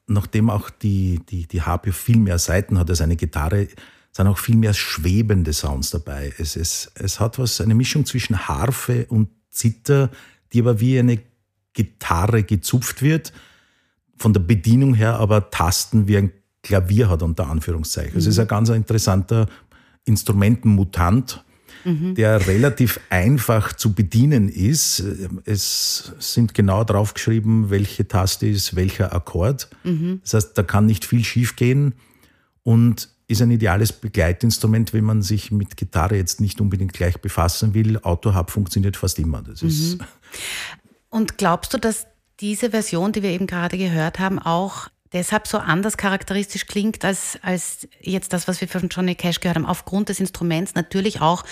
nachdem 0.07 0.49
auch 0.49 0.69
die, 0.69 1.21
die, 1.29 1.47
die 1.47 1.61
Harpe 1.61 1.93
viel 1.93 2.17
mehr 2.17 2.39
Seiten 2.39 2.77
hat 2.77 2.89
als 2.89 2.99
eine 2.99 3.15
Gitarre, 3.15 3.69
sind 4.11 4.27
auch 4.27 4.37
viel 4.37 4.57
mehr 4.57 4.73
schwebende 4.73 5.53
Sounds 5.53 5.91
dabei. 5.91 6.33
Es, 6.37 6.57
es, 6.57 6.91
es 6.95 7.21
hat 7.21 7.39
was, 7.39 7.61
eine 7.61 7.73
Mischung 7.73 8.05
zwischen 8.05 8.49
Harfe 8.49 9.05
und 9.07 9.29
Zither, 9.49 10.09
die 10.51 10.59
aber 10.59 10.81
wie 10.81 10.99
eine 10.99 11.30
Gitarre 11.73 12.43
gezupft 12.43 13.01
wird, 13.01 13.33
von 14.17 14.33
der 14.33 14.41
Bedienung 14.41 14.93
her 14.93 15.15
aber 15.15 15.49
Tasten 15.49 16.07
wie 16.07 16.17
ein 16.17 16.31
Klavier 16.63 17.09
hat, 17.09 17.23
unter 17.23 17.47
Anführungszeichen. 17.47 18.13
Mhm. 18.13 18.19
Es 18.19 18.27
ist 18.27 18.39
ein 18.39 18.47
ganz 18.47 18.69
interessanter 18.69 19.47
Instrumentenmutant, 20.05 21.43
mhm. 21.85 22.15
der 22.15 22.45
relativ 22.47 22.99
einfach 23.09 23.73
zu 23.73 23.93
bedienen 23.93 24.49
ist. 24.49 25.03
Es 25.45 26.13
sind 26.19 26.53
genau 26.53 26.83
draufgeschrieben, 26.83 27.69
welche 27.69 28.07
Taste 28.07 28.47
ist 28.47 28.75
welcher 28.75 29.13
Akkord. 29.13 29.69
Mhm. 29.83 30.21
Das 30.23 30.35
heißt, 30.35 30.57
da 30.57 30.63
kann 30.63 30.85
nicht 30.85 31.05
viel 31.05 31.23
schiefgehen 31.23 31.93
und 32.63 33.09
ist 33.27 33.41
ein 33.41 33.49
ideales 33.49 33.93
Begleitinstrument, 33.93 34.93
wenn 34.93 35.05
man 35.05 35.21
sich 35.21 35.51
mit 35.51 35.77
Gitarre 35.77 36.17
jetzt 36.17 36.41
nicht 36.41 36.59
unbedingt 36.59 36.93
gleich 36.93 37.19
befassen 37.21 37.73
will. 37.73 37.97
Autohub 37.99 38.51
funktioniert 38.51 38.97
fast 38.97 39.17
immer. 39.19 39.41
Das 39.41 39.63
ist 39.63 39.99
mhm. 39.99 40.05
Und 41.11 41.37
glaubst 41.37 41.73
du, 41.73 41.77
dass 41.77 42.07
diese 42.39 42.71
Version, 42.71 43.11
die 43.11 43.21
wir 43.21 43.29
eben 43.29 43.45
gerade 43.45 43.77
gehört 43.77 44.17
haben, 44.17 44.39
auch 44.39 44.87
deshalb 45.13 45.45
so 45.45 45.59
anders 45.59 45.97
charakteristisch 45.97 46.65
klingt 46.65 47.05
als, 47.05 47.37
als 47.43 47.87
jetzt 47.99 48.33
das, 48.33 48.47
was 48.47 48.61
wir 48.61 48.67
von 48.67 48.87
Johnny 48.89 49.13
Cash 49.13 49.41
gehört 49.41 49.57
haben, 49.57 49.67
aufgrund 49.67 50.09
des 50.09 50.19
Instruments, 50.19 50.73
natürlich 50.73 51.21
auch 51.21 51.43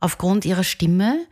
aufgrund 0.00 0.44
ihrer 0.44 0.64
Stimme. 0.64 1.24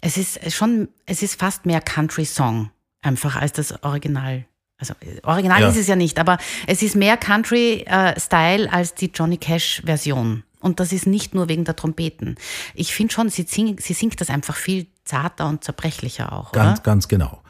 Es 0.00 0.16
ist 0.16 0.52
schon, 0.54 0.88
es 1.04 1.22
ist 1.22 1.38
fast 1.38 1.66
mehr 1.66 1.82
Country-Song 1.82 2.70
einfach 3.02 3.36
als 3.36 3.52
das 3.52 3.82
Original 3.82 4.46
also 4.78 4.94
original 5.24 5.60
ja. 5.60 5.68
ist 5.68 5.76
es 5.76 5.88
ja 5.88 5.96
nicht, 5.96 6.18
aber 6.20 6.38
es 6.68 6.82
ist 6.82 6.94
mehr 6.94 7.16
Country-Style 7.16 8.72
als 8.72 8.94
die 8.94 9.10
Johnny 9.12 9.36
Cash-Version. 9.36 10.44
Und 10.60 10.80
das 10.80 10.92
ist 10.92 11.06
nicht 11.06 11.34
nur 11.34 11.48
wegen 11.48 11.64
der 11.64 11.76
Trompeten. 11.76 12.36
Ich 12.74 12.94
finde 12.94 13.12
schon, 13.12 13.28
sie, 13.28 13.42
sing, 13.42 13.78
sie 13.80 13.92
singt 13.92 14.20
das 14.20 14.30
einfach 14.30 14.56
viel 14.56 14.86
zarter 15.08 15.48
und 15.48 15.64
zerbrechlicher 15.64 16.32
auch. 16.32 16.52
Ganz, 16.52 16.80
oder? 16.80 16.84
ganz 16.84 17.08
genau. 17.08 17.42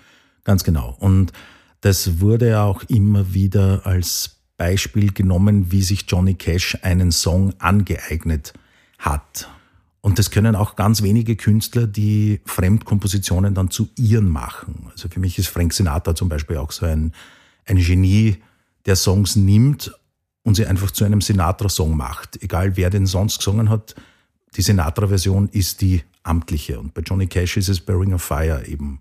Ganz 0.45 0.65
genau. 0.65 0.97
Und 0.99 1.33
das 1.81 2.21
wurde 2.21 2.61
auch 2.61 2.83
immer 2.85 3.35
wieder 3.35 3.83
als 3.85 4.37
Beispiel 4.57 5.13
genommen, 5.13 5.71
wie 5.71 5.83
sich 5.83 6.07
Johnny 6.09 6.35
Cash 6.35 6.79
einen 6.83 7.13
Song 7.13 7.55
angeeignet 7.59 8.53
hat. 8.99 9.49
Und 10.01 10.19
das 10.19 10.31
können 10.31 10.57
auch 10.57 10.77
ganz 10.77 11.03
wenige 11.03 11.37
Künstler, 11.37 11.87
die 11.87 12.41
Fremdkompositionen 12.45 13.55
dann 13.55 13.71
zu 13.71 13.89
ihren 13.97 14.29
machen. 14.29 14.89
Also 14.91 15.09
für 15.09 15.21
mich 15.21 15.39
ist 15.39 15.49
Frank 15.49 15.73
Sinatra 15.73 16.15
zum 16.15 16.29
Beispiel 16.29 16.57
auch 16.57 16.73
so 16.73 16.87
ein, 16.87 17.13
ein 17.67 17.77
Genie, 17.79 18.39
der 18.87 18.97
Songs 18.97 19.37
nimmt 19.37 19.93
und 20.45 20.55
sie 20.55 20.67
einfach 20.67 20.93
zu 20.93 21.05
einem 21.05 21.21
Sinatra-Song 21.21 21.97
macht. 21.97 22.43
Egal 22.43 22.77
wer 22.77 22.91
den 22.91 23.07
sonst 23.07 23.39
gesungen 23.39 23.69
hat, 23.69 23.95
die 24.57 24.63
Sinatra-Version 24.63 25.49
ist 25.51 25.83
die 25.83 26.03
amtliche. 26.29 26.79
Und 26.79 26.95
bei 26.95 27.03
Johnny 27.03 27.27
Cash 27.27 27.57
ist 27.57 27.69
es 27.69 27.81
bei 27.81 27.95
Ring 27.95 28.13
of 28.15 28.23
Fire 28.23 28.67
eben 28.67 29.01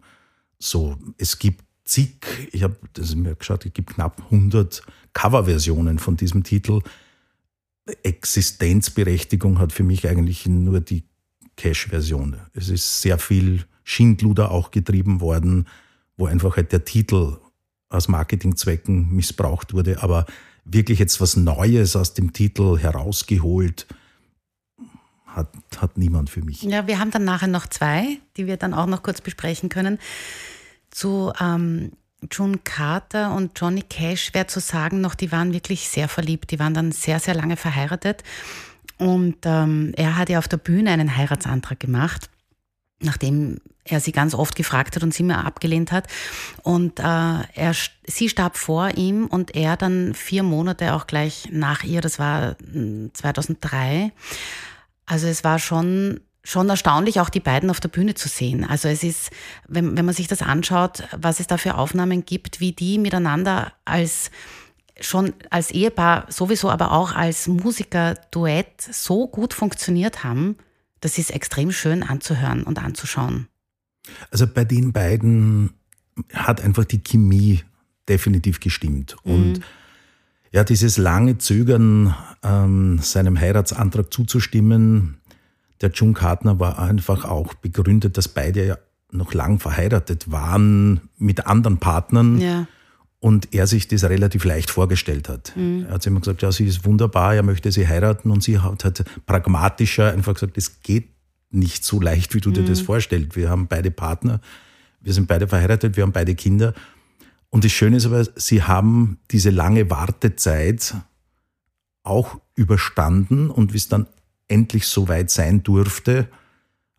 so. 0.60 0.98
Es 1.18 1.38
gibt 1.38 1.64
zig, 1.84 2.18
ich 2.52 2.64
habe 2.64 2.78
das 2.94 3.16
mir 3.16 3.36
geschaut, 3.36 3.66
es 3.66 3.74
gibt 3.74 3.94
knapp 3.94 4.22
100 4.26 4.82
Coverversionen 5.14 6.00
von 6.00 6.18
diesem 6.18 6.44
Titel. 6.44 6.82
Existenzberechtigung 8.04 9.60
hat 9.60 9.72
für 9.72 9.84
mich 9.84 10.08
eigentlich 10.08 10.46
nur 10.46 10.82
die 10.82 11.04
Cash-Version. 11.56 12.38
Es 12.54 12.70
ist 12.70 13.02
sehr 13.02 13.18
viel 13.18 13.66
Schindluder 13.84 14.52
auch 14.52 14.72
getrieben 14.72 15.22
worden, 15.22 15.68
wo 16.18 16.26
einfach 16.26 16.58
halt 16.58 16.72
der 16.72 16.86
Titel 16.86 17.38
aus 17.90 18.08
Marketingzwecken 18.10 19.10
missbraucht 19.16 19.74
wurde, 19.74 20.04
aber 20.04 20.26
wirklich 20.66 21.00
jetzt 21.00 21.22
was 21.22 21.38
Neues 21.38 21.96
aus 21.96 22.14
dem 22.14 22.34
Titel 22.34 22.78
herausgeholt, 22.78 23.88
hat, 25.38 25.50
hat 25.78 25.98
niemand 25.98 26.30
für 26.30 26.42
mich. 26.42 26.64
Ja, 26.64 26.88
wir 26.88 27.00
haben 27.00 27.12
dann 27.12 27.24
nachher 27.24 27.48
noch 27.48 27.68
zwei, 27.68 28.20
die 28.36 28.48
wir 28.48 28.58
dann 28.58 28.74
auch 28.74 28.88
noch 28.88 29.04
kurz 29.04 29.22
besprechen 29.22 29.70
können. 29.70 30.00
Zu 30.92 31.32
ähm, 31.40 31.92
June 32.32 32.60
Carter 32.64 33.34
und 33.36 33.60
Johnny 33.60 33.84
Cash 33.84 34.26
schwer 34.26 34.48
zu 34.48 34.60
sagen 34.60 35.02
noch, 35.02 35.16
die 35.16 35.32
waren 35.32 35.54
wirklich 35.54 35.88
sehr 35.88 36.08
verliebt. 36.08 36.52
Die 36.52 36.60
waren 36.60 36.74
dann 36.74 36.92
sehr, 36.92 37.20
sehr 37.20 37.36
lange 37.36 37.58
verheiratet. 37.58 38.24
Und 38.98 39.38
ähm, 39.46 39.94
er 39.96 40.18
hat 40.18 40.30
ja 40.30 40.40
auf 40.40 40.48
der 40.48 40.58
Bühne 40.58 40.90
einen 40.90 41.16
Heiratsantrag 41.16 41.80
gemacht, 41.80 42.30
nachdem 43.00 43.60
er 43.84 44.00
sie 44.00 44.12
ganz 44.12 44.34
oft 44.34 44.56
gefragt 44.56 44.96
hat 44.96 45.04
und 45.04 45.14
sie 45.14 45.24
mir 45.24 45.46
abgelehnt 45.46 45.92
hat. 45.92 46.08
Und 46.64 47.00
äh, 47.00 47.04
er, 47.04 47.76
sie 48.06 48.30
starb 48.30 48.58
vor 48.58 48.98
ihm 48.98 49.28
und 49.28 49.56
er 49.56 49.78
dann 49.78 50.14
vier 50.16 50.44
Monate 50.44 50.94
auch 50.94 51.08
gleich 51.08 51.50
nach 51.52 51.84
ihr, 51.84 52.02
das 52.02 52.18
war 52.18 52.56
2003. 53.14 54.12
Also 55.08 55.28
es 55.28 55.44
war 55.44 55.58
schon 55.58 56.20
schon 56.44 56.70
erstaunlich, 56.70 57.20
auch 57.20 57.30
die 57.30 57.42
beiden 57.42 57.70
auf 57.70 57.82
der 57.82 57.90
Bühne 57.90 58.16
zu 58.16 58.30
sehen. 58.30 58.64
Also 58.64 58.88
es 58.88 59.04
ist, 59.04 59.32
wenn, 59.68 59.98
wenn 59.98 60.06
man 60.06 60.16
sich 60.16 60.30
das 60.30 60.42
anschaut, 60.42 61.04
was 61.12 61.42
es 61.42 61.48
da 61.48 61.58
für 61.58 61.76
Aufnahmen 61.76 62.24
gibt, 62.24 62.62
wie 62.62 62.72
die 62.72 63.00
miteinander 63.00 63.74
als 63.84 64.32
schon 65.02 65.34
als 65.50 65.72
Ehepaar 65.72 66.26
sowieso, 66.30 66.70
aber 66.70 66.94
auch 66.94 67.14
als 67.14 67.48
Musiker-Duett 67.48 68.82
so 68.82 69.28
gut 69.28 69.54
funktioniert 69.54 70.24
haben, 70.24 70.56
das 71.02 71.18
ist 71.18 71.32
extrem 71.32 71.72
schön 71.72 72.02
anzuhören 72.02 72.64
und 72.64 72.80
anzuschauen. 72.80 73.48
Also 74.32 74.48
bei 74.48 74.64
den 74.64 74.94
beiden 74.94 75.74
hat 76.34 76.62
einfach 76.62 76.86
die 76.86 77.04
Chemie 77.04 77.64
definitiv 78.08 78.62
gestimmt. 78.62 79.18
Mhm. 79.26 79.62
Ja, 80.52 80.64
dieses 80.64 80.98
lange 80.98 81.38
Zögern, 81.38 82.16
ähm, 82.44 83.00
seinem 83.02 83.40
Heiratsantrag 83.40 84.14
zuzustimmen, 84.14 85.18
der 85.82 85.92
June 85.92 86.14
Kartner 86.14 86.60
war 86.60 86.80
einfach 86.80 87.26
auch 87.26 87.54
begründet, 87.54 88.18
dass 88.18 88.28
beide 88.28 88.66
ja 88.66 88.78
noch 89.12 89.34
lang 89.34 89.60
verheiratet 89.60 90.32
waren 90.32 91.02
mit 91.18 91.48
anderen 91.48 91.78
Partnern. 91.78 92.40
Ja. 92.40 92.68
Und 93.20 93.54
er 93.54 93.66
sich 93.66 93.88
das 93.88 94.04
relativ 94.04 94.46
leicht 94.46 94.70
vorgestellt 94.70 95.28
hat. 95.28 95.54
Mhm. 95.56 95.86
Er 95.88 95.96
hat 95.96 96.06
immer 96.06 96.20
gesagt, 96.20 96.44
ja, 96.44 96.52
sie 96.52 96.68
ist 96.68 96.86
wunderbar, 96.86 97.34
er 97.34 97.42
möchte 97.42 97.72
sie 97.72 97.88
heiraten 97.88 98.30
und 98.30 98.44
sie 98.44 98.60
hat 98.60 98.84
halt 98.84 99.04
pragmatischer 99.26 100.12
einfach 100.12 100.36
gesagt, 100.36 100.56
es 100.56 100.82
geht 100.82 101.10
nicht 101.50 101.84
so 101.84 102.00
leicht, 102.00 102.36
wie 102.36 102.42
du 102.42 102.50
mhm. 102.50 102.56
dir 102.56 102.66
das 102.66 102.82
vorstellst. 102.82 103.36
Wir 103.36 103.50
haben 103.50 103.68
beide 103.68 103.90
Partner, 103.90 104.40
wir 105.02 105.14
sind 105.14 105.28
beide 105.28 105.48
verheiratet, 105.48 105.98
wir 105.98 106.04
haben 106.04 106.12
beide 106.12 106.36
Kinder. 106.36 106.74
Und 107.50 107.64
das 107.64 107.72
Schöne 107.72 107.98
ist 107.98 108.06
aber, 108.06 108.26
sie 108.36 108.64
haben 108.64 109.20
diese 109.32 109.50
lange 109.50 109.90
Wartezeit 109.90 110.96
auch 112.04 112.40
überstanden 112.56 113.50
und 113.50 113.74
wie 113.74 113.78
es 113.78 113.88
dann 113.88 114.08
endlich 114.48 114.88
so 114.88 115.08
weit 115.08 115.30
sein 115.30 115.64
durfte, 115.64 116.28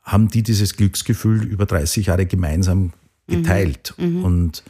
haben 0.02 0.28
die 0.28 0.42
dieses 0.42 0.76
Glücksgefühl 0.76 1.44
über 1.44 1.66
30 1.66 2.06
Jahre 2.06 2.26
gemeinsam 2.26 2.92
geteilt. 3.26 3.94
Mhm. 3.98 4.18
Mhm. 4.18 4.24
Und 4.24 4.64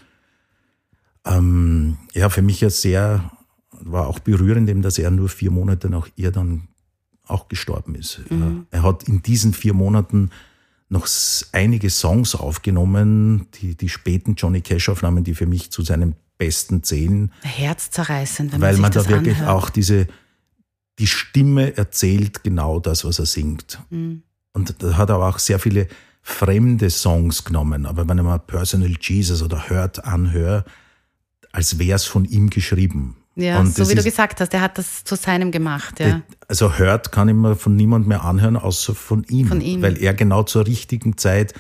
ähm, 1.25 1.99
ja, 2.13 2.29
für 2.29 2.43
mich 2.43 2.61
ja 2.61 2.71
sehr, 2.71 3.31
war 3.71 4.09
auch 4.09 4.19
berührend, 4.19 4.69
eben, 4.69 4.83
dass 4.83 4.99
er 4.99 5.11
nur 5.11 5.29
vier 5.29 5.51
Monate 5.51 5.89
nach 5.89 6.09
ihr 6.17 6.33
dann 6.33 6.69
auch 7.27 7.49
gestorben 7.49 7.95
ist. 7.95 8.21
Mhm. 8.31 8.67
Er 8.71 8.83
hat 8.83 9.05
in 9.05 9.23
diesen 9.23 9.53
vier 9.53 9.75
Monaten 9.75 10.31
noch 10.89 11.07
einige 11.53 11.91
Songs 11.91 12.35
aufgenommen, 12.35 13.49
die, 13.61 13.75
die 13.77 13.89
späten 13.89 14.35
Johnny 14.35 14.61
Cash-Aufnahmen, 14.61 15.25
die 15.25 15.35
für 15.35 15.47
mich 15.47 15.71
zu 15.71 15.83
seinem 15.83 16.15
besten 16.39 16.83
zählen. 16.83 17.33
Herzzerreißend, 17.43 18.53
wenn 18.53 18.61
man 18.61 18.69
Weil 18.69 18.79
man 18.79 18.93
da 18.93 19.09
wirklich 19.09 19.37
anhört. 19.39 19.51
auch 19.51 19.71
diese, 19.71 20.07
die 20.99 21.07
Stimme 21.07 21.77
erzählt 21.77 22.43
genau 22.43 22.81
das, 22.81 23.05
was 23.05 23.19
er 23.19 23.27
singt. 23.27 23.81
Mhm. 23.91 24.23
Und 24.53 24.83
da 24.83 24.97
hat 24.97 25.11
er 25.11 25.19
auch 25.19 25.39
sehr 25.39 25.59
viele 25.59 25.89
fremde 26.23 26.91
Songs 26.91 27.45
genommen. 27.45 27.87
Aber 27.87 28.09
wenn 28.09 28.19
ich 28.19 28.25
mal 28.25 28.39
Personal 28.39 28.95
Jesus 29.01 29.43
oder 29.43 29.69
Hört 29.69 30.05
anhöre, 30.05 30.65
als 31.53 31.79
wäre 31.79 31.97
es 31.97 32.05
von 32.05 32.25
ihm 32.25 32.51
geschrieben. 32.51 33.17
Ja, 33.39 33.61
und 33.61 33.73
so 33.73 33.89
wie 33.89 33.95
du 33.95 34.03
gesagt 34.03 34.41
hast, 34.41 34.53
er 34.53 34.61
hat 34.61 34.79
das 34.79 35.05
zu 35.05 35.15
seinem 35.15 35.53
gemacht. 35.53 36.01
Ja. 36.01 36.23
Also 36.49 36.77
hört 36.77 37.13
kann 37.13 37.29
ich 37.29 37.37
mir 37.37 37.55
von 37.55 37.77
niemand 37.77 38.09
mehr 38.09 38.25
anhören, 38.25 38.57
außer 38.57 38.97
von 38.97 39.23
ihm, 39.29 39.47
von 39.47 39.61
ihm. 39.61 39.81
Weil 39.81 39.97
er 40.03 40.13
genau 40.13 40.43
zur 40.43 40.67
richtigen 40.67 41.17
Zeit 41.17 41.55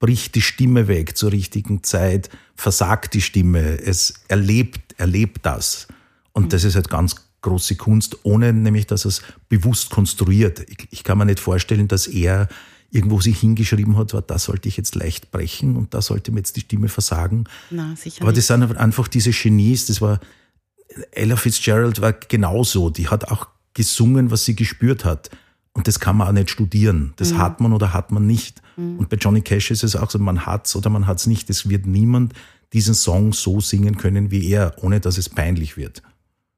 bricht 0.00 0.34
die 0.34 0.42
Stimme 0.42 0.88
weg, 0.88 1.16
zur 1.16 1.30
richtigen 1.30 1.84
Zeit 1.84 2.28
versagt 2.56 3.14
die 3.14 3.20
Stimme. 3.20 3.78
Es 3.78 4.14
erlebt, 4.26 4.96
erlebt 4.98 5.46
das. 5.46 5.86
Und 6.32 6.46
mhm. 6.46 6.48
das 6.48 6.64
ist 6.64 6.74
halt 6.74 6.90
ganz 6.90 7.14
große 7.42 7.76
Kunst, 7.76 8.18
ohne 8.24 8.52
nämlich, 8.52 8.88
dass 8.88 9.04
er 9.04 9.10
es 9.10 9.22
bewusst 9.48 9.90
konstruiert. 9.90 10.58
Ich, 10.68 10.88
ich 10.90 11.04
kann 11.04 11.18
mir 11.18 11.26
nicht 11.26 11.38
vorstellen, 11.38 11.86
dass 11.86 12.08
er 12.08 12.48
irgendwo 12.90 13.20
sich 13.20 13.38
hingeschrieben 13.38 13.96
hat, 13.96 14.12
da 14.28 14.38
sollte 14.40 14.68
ich 14.68 14.76
jetzt 14.76 14.96
leicht 14.96 15.30
brechen 15.30 15.76
und 15.76 15.94
da 15.94 16.02
sollte 16.02 16.32
mir 16.32 16.38
jetzt 16.38 16.56
die 16.56 16.60
Stimme 16.60 16.88
versagen. 16.88 17.44
Na, 17.70 17.94
sicher 17.96 18.22
Aber 18.22 18.32
das 18.32 18.48
sind 18.48 18.76
einfach 18.76 19.06
diese 19.06 19.30
Genies, 19.30 19.86
das 19.86 20.00
war, 20.00 20.18
Ella 21.10 21.36
Fitzgerald 21.36 22.00
war 22.00 22.12
genauso, 22.12 22.90
die 22.90 23.08
hat 23.08 23.28
auch 23.28 23.48
gesungen, 23.74 24.30
was 24.30 24.44
sie 24.44 24.54
gespürt 24.54 25.04
hat. 25.04 25.30
Und 25.72 25.88
das 25.88 26.00
kann 26.00 26.16
man 26.16 26.28
auch 26.28 26.32
nicht 26.32 26.50
studieren. 26.50 27.14
Das 27.16 27.32
mhm. 27.32 27.38
hat 27.38 27.60
man 27.60 27.72
oder 27.72 27.94
hat 27.94 28.12
man 28.12 28.26
nicht. 28.26 28.60
Mhm. 28.76 28.98
Und 28.98 29.08
bei 29.08 29.16
Johnny 29.16 29.40
Cash 29.40 29.70
ist 29.70 29.84
es 29.84 29.96
auch 29.96 30.10
so, 30.10 30.18
man 30.18 30.44
hat's 30.44 30.76
oder 30.76 30.90
man 30.90 31.06
hat's 31.06 31.26
nicht. 31.26 31.48
Es 31.48 31.68
wird 31.68 31.86
niemand 31.86 32.34
diesen 32.72 32.94
Song 32.94 33.32
so 33.32 33.60
singen 33.60 33.96
können 33.96 34.30
wie 34.30 34.48
er, 34.50 34.74
ohne 34.82 35.00
dass 35.00 35.18
es 35.18 35.28
peinlich 35.28 35.76
wird. 35.76 36.02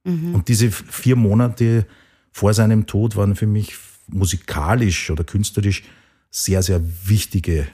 Mhm. 0.04 0.34
Und 0.34 0.48
diese 0.48 0.70
vier 0.70 1.16
Monate 1.16 1.86
vor 2.32 2.54
seinem 2.54 2.86
Tod 2.86 3.16
waren 3.16 3.36
für 3.36 3.46
mich 3.46 3.76
musikalisch 4.08 5.10
oder 5.10 5.24
künstlerisch 5.24 5.84
sehr, 6.30 6.62
sehr 6.62 6.80
wichtige 7.06 7.68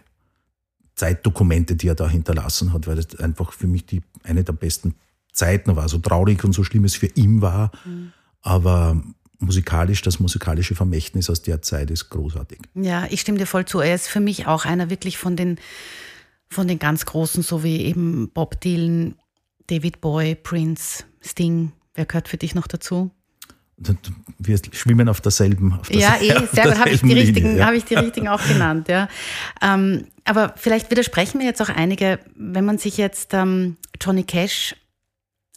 Zeitdokumente, 0.95 1.77
die 1.77 1.89
er 1.89 1.95
da 1.95 2.09
hinterlassen 2.09 2.73
hat, 2.75 2.87
weil 2.87 2.99
es 2.99 3.19
einfach 3.19 3.53
für 3.53 3.67
mich 3.67 3.87
die, 3.87 4.03
eine 4.23 4.45
der 4.45 4.53
besten 4.53 4.95
Zeiten 5.33 5.77
war. 5.77 5.89
So 5.89 5.99
traurig 5.99 6.45
und 6.45 6.53
so 6.53 6.65
schlimm 6.65 6.85
es 6.85 6.95
für 6.95 7.07
ihn 7.07 7.43
war, 7.43 7.71
mhm. 7.85 8.13
aber 8.43 9.03
musikalisch, 9.39 10.03
das 10.03 10.21
musikalische 10.21 10.75
Vermächtnis 10.75 11.31
aus 11.31 11.43
der 11.43 11.63
Zeit 11.63 11.91
ist 11.91 12.11
großartig. 12.11 12.59
Ja, 12.75 13.07
ich 13.11 13.23
stimme 13.23 13.39
dir 13.39 13.47
voll 13.47 13.65
zu. 13.65 13.81
Er 13.81 13.95
ist 13.95 14.09
für 14.09 14.21
mich 14.21 14.47
auch 14.47 14.65
einer 14.67 14.91
wirklich 14.91 15.19
von 15.19 15.37
den, 15.37 15.59
von 16.49 16.69
den 16.69 16.79
ganz 16.79 17.07
Großen, 17.07 17.43
so 17.43 17.65
wie 17.65 17.85
eben 17.85 18.31
Bob 18.31 18.61
Dylan, 18.61 19.15
David 19.67 20.01
Boy, 20.01 20.35
Prince, 20.35 21.05
Sting. 21.23 21.73
Wer 21.95 22.07
gehört 22.07 22.29
für 22.29 22.37
dich 22.37 22.55
noch 22.55 22.67
dazu? 22.67 23.11
wir 24.39 24.61
schwimmen 24.73 25.09
auf 25.09 25.21
derselben. 25.21 25.73
Auf 25.73 25.91
ja, 25.91 26.17
eh, 26.21 26.47
sehr 26.53 26.65
gut. 26.65 26.79
Habe 26.79 26.91
ich, 26.91 27.01
die 27.01 27.13
richtigen, 27.13 27.57
ja. 27.57 27.67
hab 27.67 27.75
ich 27.75 27.85
die 27.85 27.95
richtigen 27.95 28.29
auch 28.29 28.43
genannt, 28.47 28.89
ja. 28.89 29.09
Ähm, 29.63 30.07
aber 30.25 30.55
vielleicht 30.57 30.91
widersprechen 30.91 31.39
mir 31.39 31.45
jetzt 31.45 31.63
auch 31.63 31.69
einige, 31.69 32.19
wenn 32.37 32.65
man 32.65 32.79
sich 32.79 32.97
jetzt 32.97 33.33
ähm, 33.33 33.77
Johnny 34.01 34.25
Cash 34.25 34.77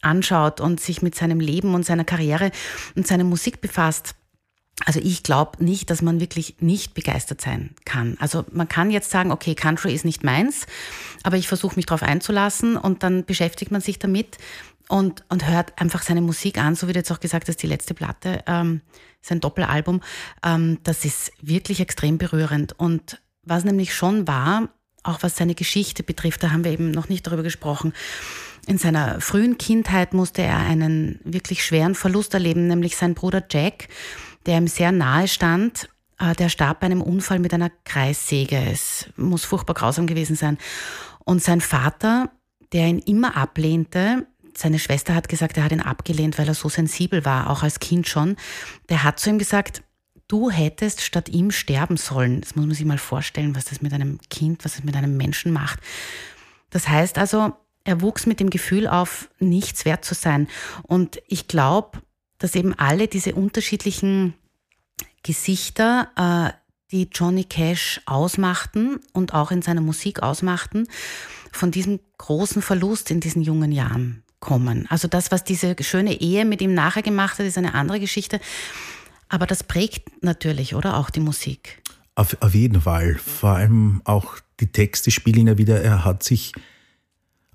anschaut 0.04 0.60
und 0.60 0.80
sich 0.80 1.02
mit 1.02 1.14
seinem 1.14 1.40
Leben 1.40 1.74
und 1.74 1.84
seiner 1.84 2.04
Karriere 2.04 2.50
und 2.94 3.06
seiner 3.06 3.24
Musik 3.24 3.60
befasst. 3.60 4.14
Also 4.84 5.00
ich 5.00 5.22
glaube 5.22 5.64
nicht, 5.64 5.88
dass 5.90 6.02
man 6.02 6.20
wirklich 6.20 6.56
nicht 6.58 6.94
begeistert 6.94 7.40
sein 7.40 7.74
kann. 7.84 8.16
Also 8.18 8.44
man 8.50 8.68
kann 8.68 8.90
jetzt 8.90 9.10
sagen, 9.10 9.30
okay, 9.30 9.54
Country 9.54 9.94
ist 9.94 10.04
nicht 10.04 10.24
meins, 10.24 10.66
aber 11.22 11.36
ich 11.36 11.46
versuche 11.46 11.76
mich 11.76 11.86
darauf 11.86 12.02
einzulassen 12.02 12.76
und 12.76 13.02
dann 13.02 13.24
beschäftigt 13.24 13.70
man 13.70 13.80
sich 13.80 14.00
damit 14.00 14.36
und, 14.88 15.24
und 15.28 15.46
hört 15.48 15.80
einfach 15.80 16.02
seine 16.02 16.20
Musik 16.20 16.58
an, 16.58 16.74
so 16.74 16.88
wie 16.88 16.92
du 16.92 16.98
jetzt 16.98 17.12
auch 17.12 17.20
gesagt 17.20 17.48
hast, 17.48 17.62
die 17.62 17.66
letzte 17.68 17.94
Platte, 17.94 18.42
ähm, 18.46 18.80
sein 19.22 19.40
Doppelalbum, 19.40 20.02
ähm, 20.44 20.78
das 20.82 21.04
ist 21.04 21.32
wirklich 21.40 21.80
extrem 21.80 22.18
berührend. 22.18 22.78
Und 22.78 23.22
was 23.42 23.64
nämlich 23.64 23.94
schon 23.94 24.26
war, 24.26 24.68
auch 25.02 25.22
was 25.22 25.36
seine 25.36 25.54
Geschichte 25.54 26.02
betrifft, 26.02 26.42
da 26.42 26.50
haben 26.50 26.64
wir 26.64 26.72
eben 26.72 26.90
noch 26.90 27.08
nicht 27.08 27.26
darüber 27.26 27.42
gesprochen, 27.42 27.92
in 28.66 28.78
seiner 28.78 29.20
frühen 29.20 29.58
Kindheit 29.58 30.14
musste 30.14 30.42
er 30.42 30.58
einen 30.58 31.20
wirklich 31.24 31.64
schweren 31.64 31.94
Verlust 31.94 32.34
erleben, 32.34 32.66
nämlich 32.66 32.96
sein 32.96 33.14
Bruder 33.14 33.42
Jack, 33.50 33.88
der 34.46 34.58
ihm 34.58 34.66
sehr 34.66 34.92
nahe 34.92 35.28
stand, 35.28 35.88
äh, 36.18 36.34
der 36.34 36.48
starb 36.48 36.80
bei 36.80 36.86
einem 36.86 37.02
Unfall 37.02 37.38
mit 37.38 37.54
einer 37.54 37.70
Kreissäge. 37.84 38.56
Es 38.56 39.06
muss 39.16 39.44
furchtbar 39.44 39.74
grausam 39.74 40.06
gewesen 40.06 40.36
sein. 40.36 40.58
Und 41.24 41.42
sein 41.42 41.60
Vater, 41.60 42.30
der 42.72 42.86
ihn 42.86 42.98
immer 42.98 43.36
ablehnte, 43.36 44.26
seine 44.56 44.78
Schwester 44.78 45.14
hat 45.14 45.28
gesagt, 45.28 45.56
er 45.56 45.64
hat 45.64 45.72
ihn 45.72 45.80
abgelehnt, 45.80 46.38
weil 46.38 46.46
er 46.46 46.54
so 46.54 46.68
sensibel 46.68 47.24
war, 47.24 47.50
auch 47.50 47.62
als 47.62 47.80
Kind 47.80 48.06
schon. 48.06 48.36
Der 48.88 49.02
hat 49.02 49.18
zu 49.18 49.30
ihm 49.30 49.38
gesagt, 49.38 49.82
du 50.28 50.50
hättest 50.50 51.00
statt 51.00 51.28
ihm 51.28 51.50
sterben 51.50 51.96
sollen. 51.96 52.40
Das 52.40 52.54
muss 52.54 52.66
man 52.66 52.74
sich 52.74 52.86
mal 52.86 52.98
vorstellen, 52.98 53.56
was 53.56 53.64
das 53.64 53.82
mit 53.82 53.92
einem 53.92 54.20
Kind, 54.30 54.64
was 54.64 54.76
das 54.76 54.84
mit 54.84 54.96
einem 54.96 55.16
Menschen 55.16 55.52
macht. 55.52 55.80
Das 56.70 56.88
heißt 56.88 57.18
also, 57.18 57.54
er 57.84 58.00
wuchs 58.00 58.26
mit 58.26 58.40
dem 58.40 58.50
Gefühl 58.50 58.88
auf, 58.88 59.28
nichts 59.38 59.84
wert 59.84 60.04
zu 60.04 60.14
sein. 60.14 60.48
Und 60.82 61.22
ich 61.28 61.48
glaube, 61.48 62.02
dass 62.38 62.54
eben 62.54 62.74
alle 62.74 63.08
diese 63.08 63.34
unterschiedlichen 63.34 64.34
Gesichter, 65.22 66.08
äh, 66.16 66.58
die 66.90 67.08
Johnny 67.12 67.44
Cash 67.44 68.00
ausmachten 68.06 69.00
und 69.12 69.34
auch 69.34 69.50
in 69.50 69.62
seiner 69.62 69.80
Musik 69.80 70.22
ausmachten, 70.22 70.86
von 71.52 71.70
diesem 71.70 72.00
großen 72.18 72.62
Verlust 72.62 73.10
in 73.10 73.20
diesen 73.20 73.42
jungen 73.42 73.72
Jahren 73.72 74.22
kommen. 74.40 74.86
Also 74.90 75.08
das, 75.08 75.30
was 75.30 75.44
diese 75.44 75.74
schöne 75.80 76.20
Ehe 76.20 76.44
mit 76.44 76.60
ihm 76.60 76.74
nachher 76.74 77.02
gemacht 77.02 77.38
hat, 77.38 77.46
ist 77.46 77.58
eine 77.58 77.74
andere 77.74 78.00
Geschichte. 78.00 78.40
Aber 79.28 79.46
das 79.46 79.64
prägt 79.64 80.22
natürlich, 80.22 80.74
oder 80.74 80.96
auch 80.98 81.10
die 81.10 81.20
Musik. 81.20 81.82
Auf, 82.14 82.36
auf 82.40 82.54
jeden 82.54 82.82
Fall. 82.82 83.16
Vor 83.16 83.50
allem 83.50 84.02
auch 84.04 84.38
die 84.60 84.70
Texte 84.70 85.10
spielen 85.10 85.46
ja 85.46 85.58
wieder, 85.58 85.80
er 85.80 86.04
hat 86.04 86.22
sich 86.22 86.52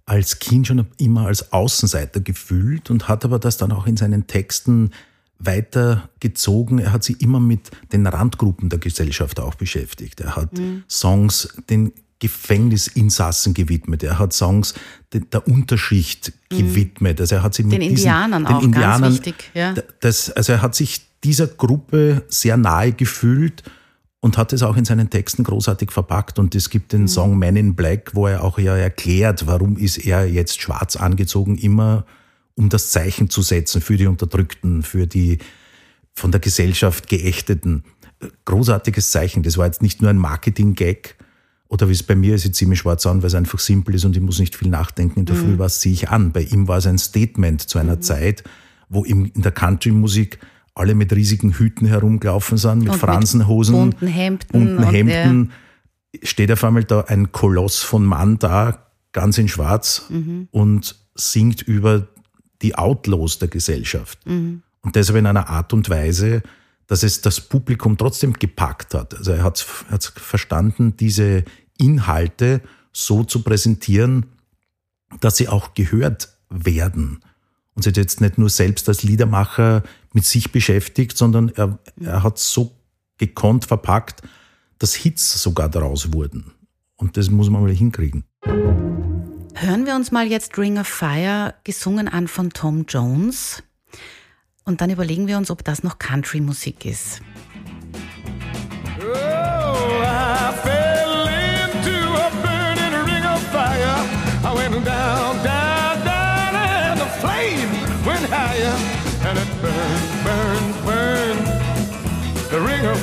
als 0.10 0.40
Kind 0.40 0.68
schon 0.68 0.88
immer 0.98 1.28
als 1.28 1.54
Außenseiter 1.54 2.20
gefühlt 2.20 2.90
und 2.90 3.08
hat 3.08 3.24
aber 3.26 3.38
das 3.38 3.58
dann 3.58 3.72
auch 3.72 3.86
in 3.86 3.96
seinen 3.96 4.26
Texten 4.26 4.92
weitergezogen. 5.38 6.80
Er 6.80 6.92
hat 6.92 7.04
sich 7.04 7.22
immer 7.22 7.40
mit 7.40 7.70
den 7.94 8.08
Randgruppen 8.08 8.70
der 8.70 8.80
Gesellschaft 8.80 9.40
auch 9.40 9.56
beschäftigt. 9.56 10.20
Er 10.20 10.36
hat 10.36 10.58
mhm. 10.58 10.84
Songs 10.90 11.50
den 11.70 11.94
Gefängnisinsassen 12.18 13.54
gewidmet. 13.54 14.04
Er 14.04 14.20
hat 14.20 14.34
Songs 14.34 14.74
der 15.14 15.48
Unterschicht 15.48 16.34
mhm. 16.52 16.58
gewidmet. 16.58 17.22
Also 17.22 17.36
er 17.36 17.44
hat 17.44 17.54
sich 17.54 17.66
den 17.66 17.80
mit 17.80 17.84
Indianern 17.84 18.44
diesen, 18.44 18.48
den 18.48 18.56
auch 18.56 18.64
Indianern, 18.64 19.02
ganz 19.02 19.16
wichtig. 19.16 19.52
Ja. 19.54 19.76
Das, 20.02 20.32
also 20.32 20.54
er 20.54 20.62
hat 20.62 20.76
sich 20.76 21.02
dieser 21.24 21.48
Gruppe 21.48 22.24
sehr 22.30 22.58
nahe 22.58 22.94
gefühlt 22.94 23.64
und 24.22 24.38
hat 24.38 24.54
es 24.54 24.64
auch 24.64 24.78
in 24.78 24.86
seinen 24.86 25.10
Texten 25.10 25.44
großartig 25.44 25.92
verpackt. 25.92 26.40
Und 26.40 26.56
es 26.56 26.70
gibt 26.70 26.94
den 26.94 27.02
mhm. 27.02 27.08
Song 27.08 27.40
Man 27.40 27.56
in 27.56 27.76
Black, 27.76 28.16
wo 28.16 28.28
er 28.28 28.44
auch 28.44 28.60
ja 28.60 28.76
erklärt, 28.76 29.48
warum 29.48 29.78
ist 29.78 29.98
er 29.98 30.26
jetzt 30.26 30.62
schwarz 30.62 30.96
angezogen, 30.96 31.58
immer 31.58 32.06
um 32.56 32.70
das 32.70 32.92
Zeichen 32.92 33.30
zu 33.30 33.42
setzen 33.42 33.82
für 33.82 33.96
die 33.96 34.08
Unterdrückten, 34.08 34.84
für 34.84 35.08
die 35.08 35.38
von 36.14 36.32
der 36.32 36.42
Gesellschaft 36.42 37.08
Geächteten. 37.08 37.86
Großartiges 38.44 39.12
Zeichen. 39.12 39.44
Das 39.44 39.58
war 39.58 39.66
jetzt 39.66 39.82
nicht 39.82 40.02
nur 40.02 40.10
ein 40.10 40.18
Marketing-Gag, 40.18 41.16
oder 41.70 41.88
wie 41.88 41.94
es 41.94 42.02
bei 42.02 42.16
mir 42.16 42.36
ist, 42.36 42.46
ich 42.46 42.54
ziehe 42.56 42.68
mich 42.68 42.80
schwarz 42.80 43.06
an, 43.06 43.22
weil 43.22 43.28
es 43.28 43.36
einfach 43.36 43.60
simpel 43.60 43.94
ist 43.94 44.04
und 44.04 44.16
ich 44.16 44.22
muss 44.22 44.40
nicht 44.40 44.56
viel 44.56 44.70
nachdenken. 44.70 45.20
In 45.20 45.26
der 45.28 45.36
mhm. 45.36 45.40
Früh 45.40 45.60
was 45.60 45.80
ziehe 45.80 45.94
ich 45.94 46.10
an. 46.10 46.32
Bei 46.32 46.42
ihm 46.42 46.68
war 46.68 46.80
es 46.80 46.88
ein 46.88 46.98
Statement 46.98 47.62
zu 47.62 47.78
einer 47.78 47.98
mhm. 47.98 48.02
Zeit, 48.02 48.44
wo 48.90 49.06
ihm 49.06 49.32
in 49.34 49.44
der 49.44 49.52
Country-Musik 49.52 50.40
alle 50.80 50.96
mit 50.96 51.14
riesigen 51.14 51.52
Hüten 51.54 51.88
herumgelaufen 51.88 52.58
sind, 52.58 52.80
mit 52.80 52.94
und 52.94 53.00
Fransenhosen, 53.00 53.76
mit 53.76 54.00
bunten 54.00 54.08
Hemden. 54.08 54.48
Bunten 54.52 54.84
Hemden. 54.84 55.52
Steht 56.24 56.52
auf 56.52 56.64
einmal 56.64 56.86
da 56.86 57.02
ein 57.02 57.32
Koloss 57.32 57.84
von 57.84 58.04
Mann 58.04 58.40
da, 58.40 58.88
ganz 59.12 59.38
in 59.38 59.48
Schwarz 59.48 60.06
mhm. 60.10 60.48
und 60.52 60.96
singt 61.16 61.62
über 61.62 62.08
die 62.62 62.76
Outlaws 62.76 63.40
der 63.40 63.48
Gesellschaft. 63.48 64.26
Mhm. 64.26 64.64
Und 64.82 64.96
deshalb 64.96 65.20
in 65.20 65.26
einer 65.26 65.50
Art 65.50 65.74
und 65.74 65.90
Weise, 65.90 66.42
dass 66.88 67.04
es 67.04 67.22
das 67.22 67.42
Publikum 67.42 67.98
trotzdem 67.98 68.34
gepackt 68.34 68.94
hat. 68.96 69.16
Also 69.16 69.32
er 69.32 69.44
hat 69.44 69.66
es 69.92 70.08
verstanden, 70.16 70.98
diese 70.98 71.44
Inhalte 71.78 72.62
so 72.92 73.24
zu 73.24 73.44
präsentieren, 73.44 74.26
dass 75.20 75.38
sie 75.38 75.48
auch 75.48 75.74
gehört 75.74 76.30
werden. 76.50 77.20
Und 77.76 77.84
sich 77.84 77.96
jetzt 77.96 78.22
nicht 78.22 78.38
nur 78.38 78.50
selbst 78.50 78.90
als 78.90 79.04
Liedermacher 79.04 79.84
mit 80.20 80.26
sich 80.26 80.52
beschäftigt, 80.52 81.18
sondern 81.18 81.48
er, 81.56 81.80
er 82.02 82.24
hat 82.24 82.38
so 82.38 82.76
gekonnt 83.18 83.64
verpackt, 83.64 84.22
dass 84.78 84.94
Hits 84.94 85.42
sogar 85.42 85.70
daraus 85.70 86.12
wurden. 86.12 86.52
Und 86.98 87.16
das 87.16 87.30
muss 87.30 87.50
man 87.50 87.62
mal 87.62 87.72
hinkriegen. 87.72 88.26
Hören 88.44 89.86
wir 89.86 89.96
uns 89.96 90.12
mal 90.12 90.28
jetzt 90.28 90.58
Ring 90.58 90.78
of 90.78 90.88
Fire 90.88 91.56
gesungen 91.64 92.10
an 92.10 92.28
von 92.28 92.50
Tom 92.50 92.84
Jones. 92.86 93.64
Und 94.66 94.82
dann 94.82 94.90
überlegen 94.90 95.26
wir 95.28 95.38
uns, 95.38 95.50
ob 95.52 95.64
das 95.64 95.84
noch 95.84 96.00
Country-Musik 96.00 96.84
ist. 96.84 97.22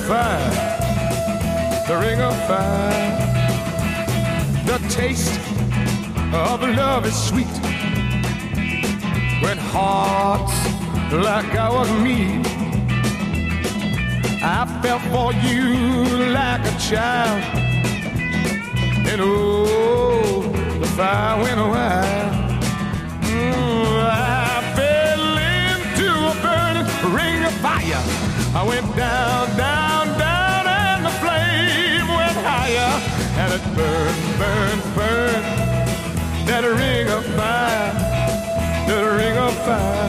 Fire, 0.06 0.50
the 1.88 1.96
ring 1.98 2.20
of 2.20 2.34
fire. 2.46 3.16
The 4.64 4.78
taste 4.88 5.40
of 6.32 6.60
love 6.62 7.06
is 7.06 7.16
sweet 7.28 7.56
when 9.42 9.58
hearts 9.58 10.54
like 11.12 11.52
ours 11.56 11.90
meet. 12.06 12.46
I 14.42 14.64
fell 14.80 15.00
for 15.10 15.32
you 15.46 15.64
like 16.32 16.64
a 16.64 16.78
child, 16.78 17.42
and 19.10 19.20
oh, 19.20 20.42
the 20.78 20.86
fire 20.96 21.42
went 21.42 21.58
wild. 21.58 22.62
Mm, 23.22 24.06
I 24.08 24.62
fell 24.76 25.26
into 25.64 26.08
a 26.30 26.34
burning 26.44 26.88
ring 27.12 27.44
of 27.44 27.54
fire. 27.54 28.02
I 28.54 28.64
went 28.66 28.86
down, 28.96 29.48
down, 29.48 29.56
down, 29.56 29.75
burned, 33.76 34.22
burned, 34.40 34.82
burned 34.96 35.46
that 36.48 36.64
ring 36.64 37.08
of 37.08 37.24
fire, 37.36 37.92
that 38.88 39.04
ring 39.20 39.36
of 39.36 39.54
fire. 39.66 40.08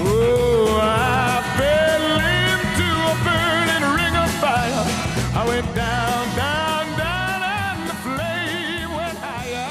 Oh, 0.00 0.78
I 0.80 1.42
fell 1.58 2.06
into 2.42 2.88
a 3.10 3.14
burning 3.26 3.84
ring 3.98 4.14
of 4.24 4.30
fire. 4.44 4.84
I 5.34 5.42
went 5.48 5.68
down, 5.74 6.24
down, 6.36 6.86
down, 6.96 7.40
and 7.42 7.80
the 7.90 7.96
flame 8.04 8.90
went 8.98 9.18
higher, 9.18 9.70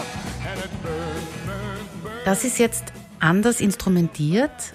and 0.49 0.57
it 0.65 0.73
burned, 0.83 1.27
burned, 1.45 2.03
burned. 2.03 2.25
Das 2.25 2.43
ist 2.43 2.57
jetzt 2.59 2.85
anders 3.19 3.61
instrumentiert 3.61 4.73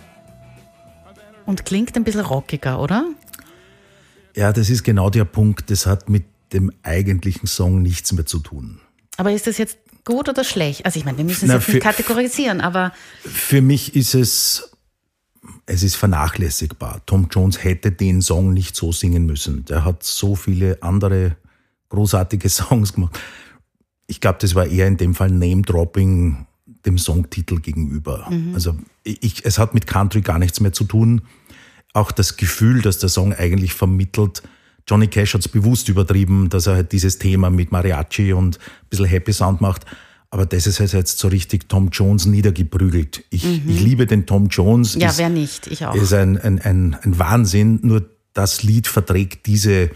und 1.44 1.64
klingt 1.64 1.96
ein 1.96 2.04
bisschen 2.04 2.22
rockiger, 2.24 2.80
oder? 2.80 3.04
Ja, 4.36 4.52
das 4.52 4.70
ist 4.70 4.84
genau 4.84 5.10
der 5.10 5.24
Punkt. 5.24 5.70
Das 5.70 5.86
hat 5.86 6.08
mit 6.08 6.24
dem 6.52 6.72
eigentlichen 6.82 7.46
Song 7.46 7.82
nichts 7.82 8.12
mehr 8.12 8.26
zu 8.26 8.38
tun. 8.38 8.80
Aber 9.16 9.32
ist 9.32 9.46
das 9.46 9.58
jetzt 9.58 9.78
gut 10.04 10.28
oder 10.28 10.44
schlecht? 10.44 10.86
Also 10.86 10.98
ich 10.98 11.04
meine, 11.04 11.18
wir 11.18 11.24
müssen 11.24 11.44
es 11.44 11.48
Na, 11.48 11.54
jetzt 11.56 11.64
für, 11.64 11.72
nicht 11.72 11.82
kategorisieren, 11.82 12.60
aber. 12.60 12.92
Für 13.22 13.60
mich 13.60 13.94
ist 13.96 14.14
es, 14.14 14.70
es 15.66 15.82
ist 15.82 15.96
vernachlässigbar. 15.96 17.02
Tom 17.06 17.28
Jones 17.30 17.62
hätte 17.62 17.92
den 17.92 18.22
Song 18.22 18.52
nicht 18.52 18.76
so 18.76 18.92
singen 18.92 19.26
müssen. 19.26 19.64
Der 19.66 19.84
hat 19.84 20.02
so 20.02 20.36
viele 20.36 20.82
andere 20.82 21.36
großartige 21.88 22.48
Songs 22.48 22.92
gemacht. 22.92 23.18
Ich 24.06 24.20
glaube, 24.20 24.38
das 24.40 24.54
war 24.54 24.66
eher 24.66 24.86
in 24.86 24.96
dem 24.96 25.14
Fall 25.14 25.30
Name-Dropping 25.30 26.46
dem 26.86 26.98
Songtitel 26.98 27.60
gegenüber. 27.60 28.26
Mhm. 28.30 28.54
Also 28.54 28.76
ich, 29.02 29.44
es 29.44 29.58
hat 29.58 29.74
mit 29.74 29.86
Country 29.86 30.20
gar 30.20 30.38
nichts 30.38 30.60
mehr 30.60 30.72
zu 30.72 30.84
tun. 30.84 31.22
Auch 31.92 32.12
das 32.12 32.36
Gefühl, 32.36 32.82
dass 32.82 32.98
der 32.98 33.08
Song 33.08 33.32
eigentlich 33.32 33.74
vermittelt, 33.74 34.42
Johnny 34.88 35.06
Cash 35.08 35.34
hat 35.34 35.42
es 35.42 35.48
bewusst 35.48 35.88
übertrieben, 35.88 36.48
dass 36.48 36.66
er 36.66 36.76
halt 36.76 36.92
dieses 36.92 37.18
Thema 37.18 37.50
mit 37.50 37.70
Mariachi 37.70 38.32
und 38.32 38.58
ein 38.58 38.88
bisschen 38.88 39.06
Happy 39.06 39.32
Sound 39.32 39.60
macht. 39.60 39.84
Aber 40.30 40.44
das 40.46 40.66
ist 40.66 40.80
halt 40.80 40.92
jetzt 40.92 41.18
so 41.18 41.28
richtig 41.28 41.68
Tom 41.68 41.88
Jones 41.90 42.26
niedergeprügelt. 42.26 43.24
Ich, 43.30 43.44
mhm. 43.44 43.62
ich 43.66 43.80
liebe 43.80 44.06
den 44.06 44.26
Tom 44.26 44.48
Jones. 44.48 44.94
Ja, 44.94 45.08
ist, 45.08 45.18
wer 45.18 45.28
nicht? 45.28 45.66
Ich 45.66 45.84
auch. 45.86 45.94
Ist 45.94 46.12
ein, 46.12 46.38
ein, 46.38 46.58
ein, 46.60 46.96
ein 47.02 47.18
Wahnsinn. 47.18 47.80
Nur 47.82 48.08
das 48.34 48.62
Lied 48.62 48.86
verträgt 48.86 49.46
diese 49.46 49.90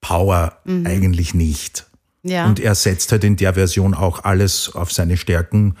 Power 0.00 0.58
mhm. 0.64 0.86
eigentlich 0.86 1.32
nicht. 1.34 1.86
Ja. 2.22 2.46
Und 2.46 2.60
er 2.60 2.74
setzt 2.74 3.10
halt 3.12 3.24
in 3.24 3.36
der 3.36 3.54
Version 3.54 3.94
auch 3.94 4.24
alles 4.24 4.74
auf 4.74 4.92
seine 4.92 5.16
Stärken. 5.16 5.76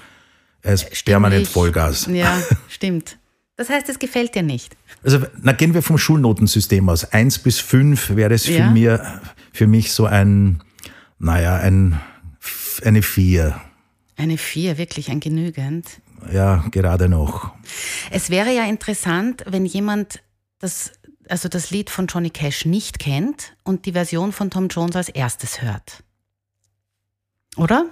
Er 0.62 0.74
ist 0.74 0.82
Stimmlich. 0.82 1.04
permanent 1.04 1.48
Vollgas. 1.48 2.06
Ja, 2.10 2.40
stimmt. 2.68 3.18
Das 3.56 3.68
heißt, 3.68 3.88
es 3.88 3.98
gefällt 3.98 4.34
dir 4.34 4.42
nicht. 4.42 4.76
Also, 5.04 5.26
na, 5.42 5.52
gehen 5.52 5.74
wir 5.74 5.82
vom 5.82 5.98
Schulnotensystem 5.98 6.88
aus. 6.88 7.04
Eins 7.12 7.38
bis 7.38 7.60
fünf 7.60 8.16
wäre 8.16 8.34
es 8.34 8.46
ja. 8.46 8.64
für, 8.64 8.70
mir, 8.70 9.20
für 9.52 9.66
mich 9.66 9.92
so 9.92 10.06
ein, 10.06 10.62
naja, 11.18 11.56
ein, 11.56 12.00
eine 12.82 13.02
vier. 13.02 13.60
Eine 14.16 14.38
vier, 14.38 14.78
wirklich 14.78 15.10
ein 15.10 15.20
genügend. 15.20 16.00
Ja, 16.32 16.64
gerade 16.70 17.08
noch. 17.08 17.52
Es 18.10 18.30
wäre 18.30 18.54
ja 18.54 18.64
interessant, 18.64 19.44
wenn 19.46 19.66
jemand 19.66 20.22
das, 20.58 20.92
also 21.28 21.48
das 21.48 21.70
Lied 21.70 21.90
von 21.90 22.06
Johnny 22.06 22.30
Cash 22.30 22.64
nicht 22.64 22.98
kennt 22.98 23.56
und 23.64 23.86
die 23.86 23.92
Version 23.92 24.32
von 24.32 24.50
Tom 24.50 24.68
Jones 24.68 24.96
als 24.96 25.08
erstes 25.08 25.60
hört. 25.60 26.02
Oder? 27.56 27.86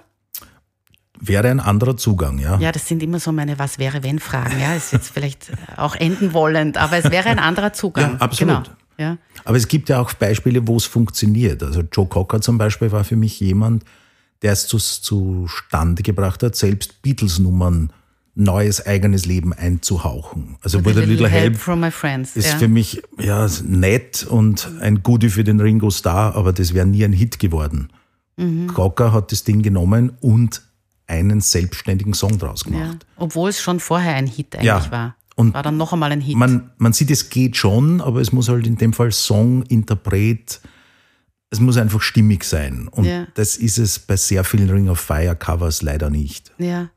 Wäre 1.21 1.49
ein 1.49 1.61
anderer 1.61 1.97
Zugang, 1.97 2.39
ja. 2.39 2.59
Ja, 2.59 2.73
das 2.73 2.89
sind 2.89 3.03
immer 3.03 3.21
so 3.21 3.31
meine 3.31 3.59
Was 3.59 3.79
wäre 3.79 4.03
wenn 4.03 4.19
Fragen. 4.19 4.59
Ja, 4.59 4.75
ist 4.75 4.93
jetzt 4.93 5.11
vielleicht 5.11 5.53
auch 5.77 5.95
enden 5.95 6.33
wollend, 6.33 6.79
aber 6.79 6.97
es 6.97 7.11
wäre 7.11 7.29
ein 7.29 7.39
anderer 7.39 7.73
Zugang. 7.73 8.13
Ja, 8.13 8.19
absolut. 8.19 8.65
Genau. 8.65 8.77
Ja. 8.99 9.19
Aber 9.45 9.57
es 9.57 9.69
gibt 9.69 9.89
ja 9.89 9.99
auch 10.01 10.13
Beispiele, 10.13 10.67
wo 10.67 10.77
es 10.77 10.85
funktioniert. 10.85 11.63
Also 11.63 11.83
Joe 11.93 12.07
Cocker 12.07 12.41
zum 12.41 12.59
Beispiel 12.59 12.93
war 12.93 13.05
für 13.05 13.17
mich 13.17 13.41
jemand, 13.41 13.85
der 14.43 14.53
es 14.53 14.67
zustande 14.67 16.03
gebracht 16.03 16.43
hat, 16.43 16.57
selbst 16.57 17.03
Beatles-Nummern 17.03 17.93
neues 18.35 18.87
eigenes 18.87 19.27
Leben 19.27 19.53
einzuhauchen. 19.53 20.57
Also 20.63 20.85
With 20.85 20.97
a 20.97 21.01
Little, 21.01 21.15
little 21.15 21.29
Help, 21.29 21.57
from 21.57 21.81
my 21.81 21.91
friends. 21.91 22.37
ist 22.37 22.53
ja. 22.53 22.59
für 22.59 22.69
mich 22.69 23.03
ja 23.19 23.47
nett 23.65 24.25
und 24.25 24.71
ein 24.81 25.03
Goodie 25.03 25.31
für 25.31 25.45
den 25.45 25.61
Ringo 25.61 25.91
Starr, 25.91 26.37
aber 26.37 26.53
das 26.53 26.73
wäre 26.73 26.87
nie 26.87 27.05
ein 27.05 27.13
Hit 27.13 27.39
geworden. 27.39 27.89
Mhm. 28.37 28.69
Cocker 28.69 29.13
hat 29.13 29.33
das 29.33 29.45
Ding 29.45 29.63
genommen 29.63 30.13
und 30.21 30.63
einen 31.11 31.41
selbstständigen 31.41 32.15
Song 32.15 32.39
draus 32.39 32.65
gemacht. 32.65 32.99
Ja, 33.03 33.09
obwohl 33.17 33.51
es 33.51 33.61
schon 33.61 33.81
vorher 33.81 34.15
ein 34.15 34.27
Hit 34.27 34.55
eigentlich 34.55 34.67
ja. 34.67 34.91
war. 34.91 35.17
Und 35.37 35.55
war 35.55 35.63
dann 35.63 35.77
noch 35.77 35.93
einmal 35.93 36.13
ein 36.13 36.21
Hit. 36.21 36.37
Man, 36.37 36.71
man 36.79 36.93
sieht, 36.93 37.11
es 37.11 37.31
geht 37.31 37.57
schon, 37.57 38.01
aber 38.01 38.21
es 38.21 38.33
muss 38.33 38.49
halt 38.49 38.67
in 38.67 38.77
dem 38.77 38.93
Fall 38.93 39.11
Song, 39.11 39.63
Interpret, 39.65 40.61
es 41.51 41.59
muss 41.59 41.77
einfach 41.77 42.01
stimmig 42.01 42.45
sein. 42.45 42.87
Und 42.89 43.05
ja. 43.05 43.27
das 43.35 43.57
ist 43.57 43.79
es 43.79 43.99
bei 43.99 44.17
sehr 44.17 44.45
vielen 44.45 44.71
Ring 44.71 44.89
of 44.89 45.01
Fire 45.01 45.35
Covers 45.35 45.83
leider 45.83 46.09
nicht. 46.09 46.53
Ja. 46.59 46.91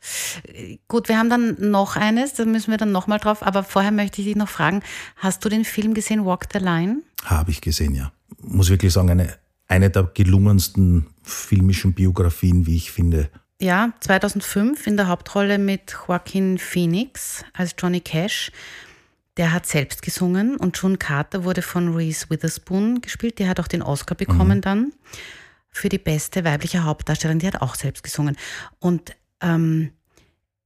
Gut, 0.87 1.09
wir 1.09 1.17
haben 1.17 1.29
dann 1.29 1.71
noch 1.71 1.95
eines, 1.95 2.35
da 2.35 2.45
müssen 2.45 2.69
wir 2.69 2.77
dann 2.77 2.91
nochmal 2.91 3.17
drauf. 3.17 3.41
Aber 3.41 3.63
vorher 3.63 3.91
möchte 3.91 4.21
ich 4.21 4.27
dich 4.27 4.35
noch 4.35 4.49
fragen, 4.49 4.83
hast 5.17 5.43
du 5.43 5.49
den 5.49 5.65
Film 5.65 5.95
gesehen, 5.95 6.23
Walk 6.23 6.47
the 6.53 6.59
Line? 6.59 7.01
Habe 7.25 7.49
ich 7.49 7.61
gesehen, 7.61 7.95
ja. 7.95 8.11
Muss 8.41 8.69
wirklich 8.69 8.93
sagen, 8.93 9.09
eine, 9.09 9.33
eine 9.67 9.89
der 9.89 10.03
gelungensten 10.13 11.07
filmischen 11.23 11.93
Biografien, 11.93 12.67
wie 12.67 12.75
ich 12.75 12.91
finde. 12.91 13.29
Ja, 13.61 13.93
2005 13.99 14.87
in 14.87 14.97
der 14.97 15.07
Hauptrolle 15.07 15.57
mit 15.57 15.95
Joaquin 16.07 16.57
Phoenix 16.57 17.45
als 17.53 17.75
Johnny 17.77 18.01
Cash. 18.01 18.51
Der 19.37 19.51
hat 19.51 19.65
selbst 19.65 20.01
gesungen 20.01 20.57
und 20.57 20.77
June 20.77 20.97
Carter 20.97 21.43
wurde 21.43 21.61
von 21.61 21.95
Reese 21.95 22.29
Witherspoon 22.29 23.01
gespielt. 23.01 23.39
Die 23.39 23.47
hat 23.47 23.59
auch 23.59 23.67
den 23.67 23.81
Oscar 23.81 24.15
bekommen 24.15 24.57
mhm. 24.57 24.61
dann 24.61 24.93
für 25.69 25.89
die 25.89 25.97
beste 25.97 26.43
weibliche 26.43 26.83
Hauptdarstellerin. 26.83 27.39
Die 27.39 27.47
hat 27.47 27.61
auch 27.61 27.75
selbst 27.75 28.03
gesungen. 28.03 28.37
Und 28.79 29.15
ähm, 29.41 29.91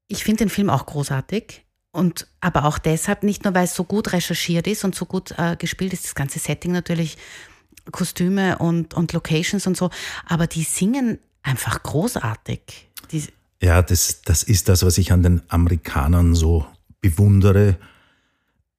ich 0.07 0.23
finde 0.23 0.45
den 0.45 0.49
Film 0.49 0.69
auch 0.69 0.85
großartig. 0.85 1.65
Und 1.91 2.27
aber 2.41 2.65
auch 2.65 2.77
deshalb, 2.77 3.23
nicht 3.23 3.43
nur 3.43 3.55
weil 3.55 3.63
es 3.63 3.73
so 3.73 3.83
gut 3.83 4.11
recherchiert 4.11 4.67
ist 4.67 4.83
und 4.83 4.93
so 4.93 5.05
gut 5.05 5.33
äh, 5.37 5.55
gespielt 5.55 5.93
ist, 5.93 6.05
das 6.05 6.15
ganze 6.15 6.39
Setting 6.39 6.71
natürlich, 6.71 7.17
Kostüme 7.91 8.57
und, 8.57 8.93
und 8.93 9.13
Locations 9.13 9.65
und 9.65 9.77
so, 9.77 9.89
aber 10.25 10.45
die 10.45 10.63
singen 10.63 11.19
einfach 11.47 11.81
großartig. 11.83 12.89
Die 13.11 13.23
ja, 13.61 13.81
das, 13.81 14.21
das 14.21 14.43
ist 14.43 14.69
das, 14.69 14.83
was 14.83 14.99
ich 14.99 15.11
an 15.11 15.23
den 15.23 15.41
Amerikanern 15.47 16.35
so 16.35 16.67
bewundere 17.01 17.77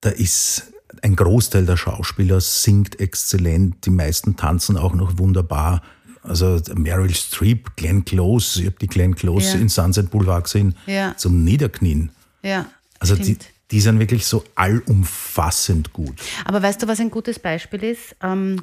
da 0.01 0.11
ist 0.11 0.73
ein 1.03 1.17
Großteil 1.17 1.67
der 1.67 1.77
Schauspieler 1.77 2.41
singt 2.41 3.01
exzellent, 3.01 3.85
die 3.87 3.91
meisten 3.91 4.37
tanzen 4.37 4.77
auch 4.77 4.95
noch 4.95 5.19
wunderbar. 5.19 5.83
Also 6.23 6.61
Meryl 6.75 7.15
Streep, 7.15 7.77
Glenn 7.77 8.05
Close, 8.05 8.61
ich 8.61 8.67
habe 8.67 8.77
die 8.81 8.87
Glenn 8.87 9.15
Close 9.15 9.55
ja. 9.55 9.61
in 9.61 9.69
Sunset 9.69 10.11
Boulevard 10.11 10.45
gesehen, 10.45 10.75
ja. 10.87 11.17
zum 11.17 11.45
Niederknien. 11.45 12.11
Ja, 12.43 12.67
also 12.99 13.15
die, 13.17 13.39
die 13.71 13.81
sind 13.81 13.99
wirklich 13.99 14.27
so 14.27 14.45
allumfassend 14.55 15.93
gut. 15.93 16.21
Aber 16.45 16.63
weißt 16.63 16.83
du, 16.83 16.89
was 16.89 17.01
ein 17.01 17.11
gutes 17.11 17.39
Beispiel 17.39 17.85
ist? 17.85 18.17
Ähm, 18.23 18.63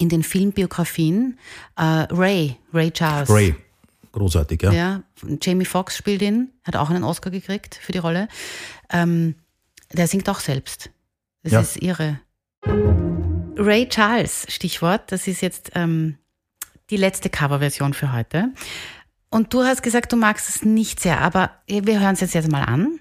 in 0.00 0.08
den 0.08 0.22
Filmbiografien 0.22 1.38
äh, 1.76 1.82
Ray, 1.82 2.56
Ray 2.72 2.90
Charles. 2.90 3.28
Ray, 3.28 3.54
großartig, 4.12 4.62
ja. 4.62 4.72
Ja, 4.72 5.02
Jamie 5.42 5.66
Foxx 5.66 5.96
spielt 5.96 6.22
ihn, 6.22 6.50
hat 6.64 6.74
auch 6.74 6.90
einen 6.90 7.04
Oscar 7.04 7.30
gekriegt 7.30 7.74
für 7.74 7.92
die 7.92 7.98
Rolle. 7.98 8.28
Ähm, 8.90 9.34
der 9.92 10.06
singt 10.06 10.28
auch 10.28 10.40
selbst. 10.40 10.90
Das 11.42 11.52
ja. 11.52 11.60
ist 11.60 11.76
irre. 11.82 12.20
Ray 12.64 13.88
Charles, 13.88 14.46
Stichwort, 14.48 15.12
das 15.12 15.26
ist 15.28 15.42
jetzt 15.42 15.72
ähm, 15.74 16.16
die 16.88 16.96
letzte 16.96 17.28
Coverversion 17.28 17.92
für 17.92 18.12
heute. 18.12 18.48
Und 19.28 19.52
du 19.52 19.64
hast 19.64 19.82
gesagt, 19.82 20.12
du 20.12 20.16
magst 20.16 20.48
es 20.48 20.64
nicht 20.64 20.98
sehr, 21.00 21.20
aber 21.20 21.50
wir 21.66 22.00
hören 22.00 22.14
es 22.14 22.20
jetzt, 22.20 22.34
jetzt 22.34 22.50
mal 22.50 22.62
an. 22.62 23.00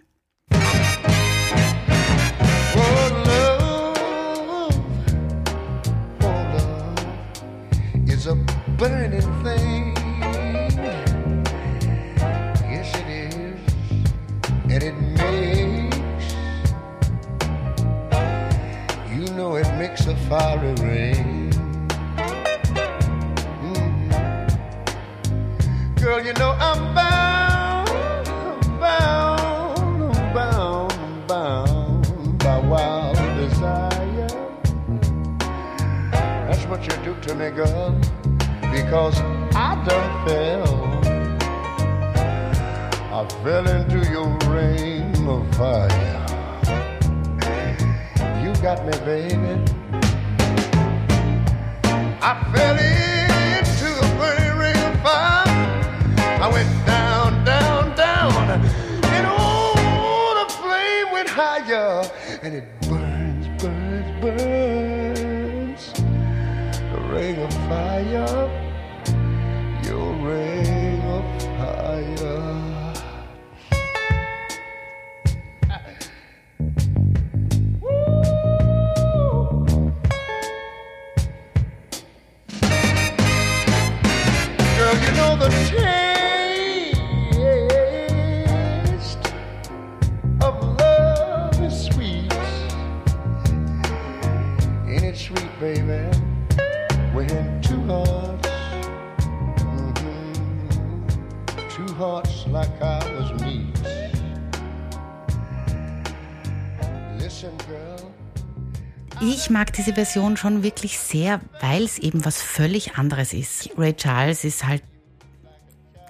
Ich 109.42 109.50
mag 109.50 109.72
diese 109.72 109.94
Version 109.94 110.36
schon 110.36 110.64
wirklich 110.64 111.00
sehr, 111.00 111.40
weil 111.62 111.84
es 111.84 111.98
eben 111.98 112.26
was 112.26 112.42
völlig 112.42 112.96
anderes 112.96 113.32
ist. 113.32 113.70
Ray 113.78 113.94
Charles 113.94 114.44
ist 114.44 114.68
halt 114.68 114.84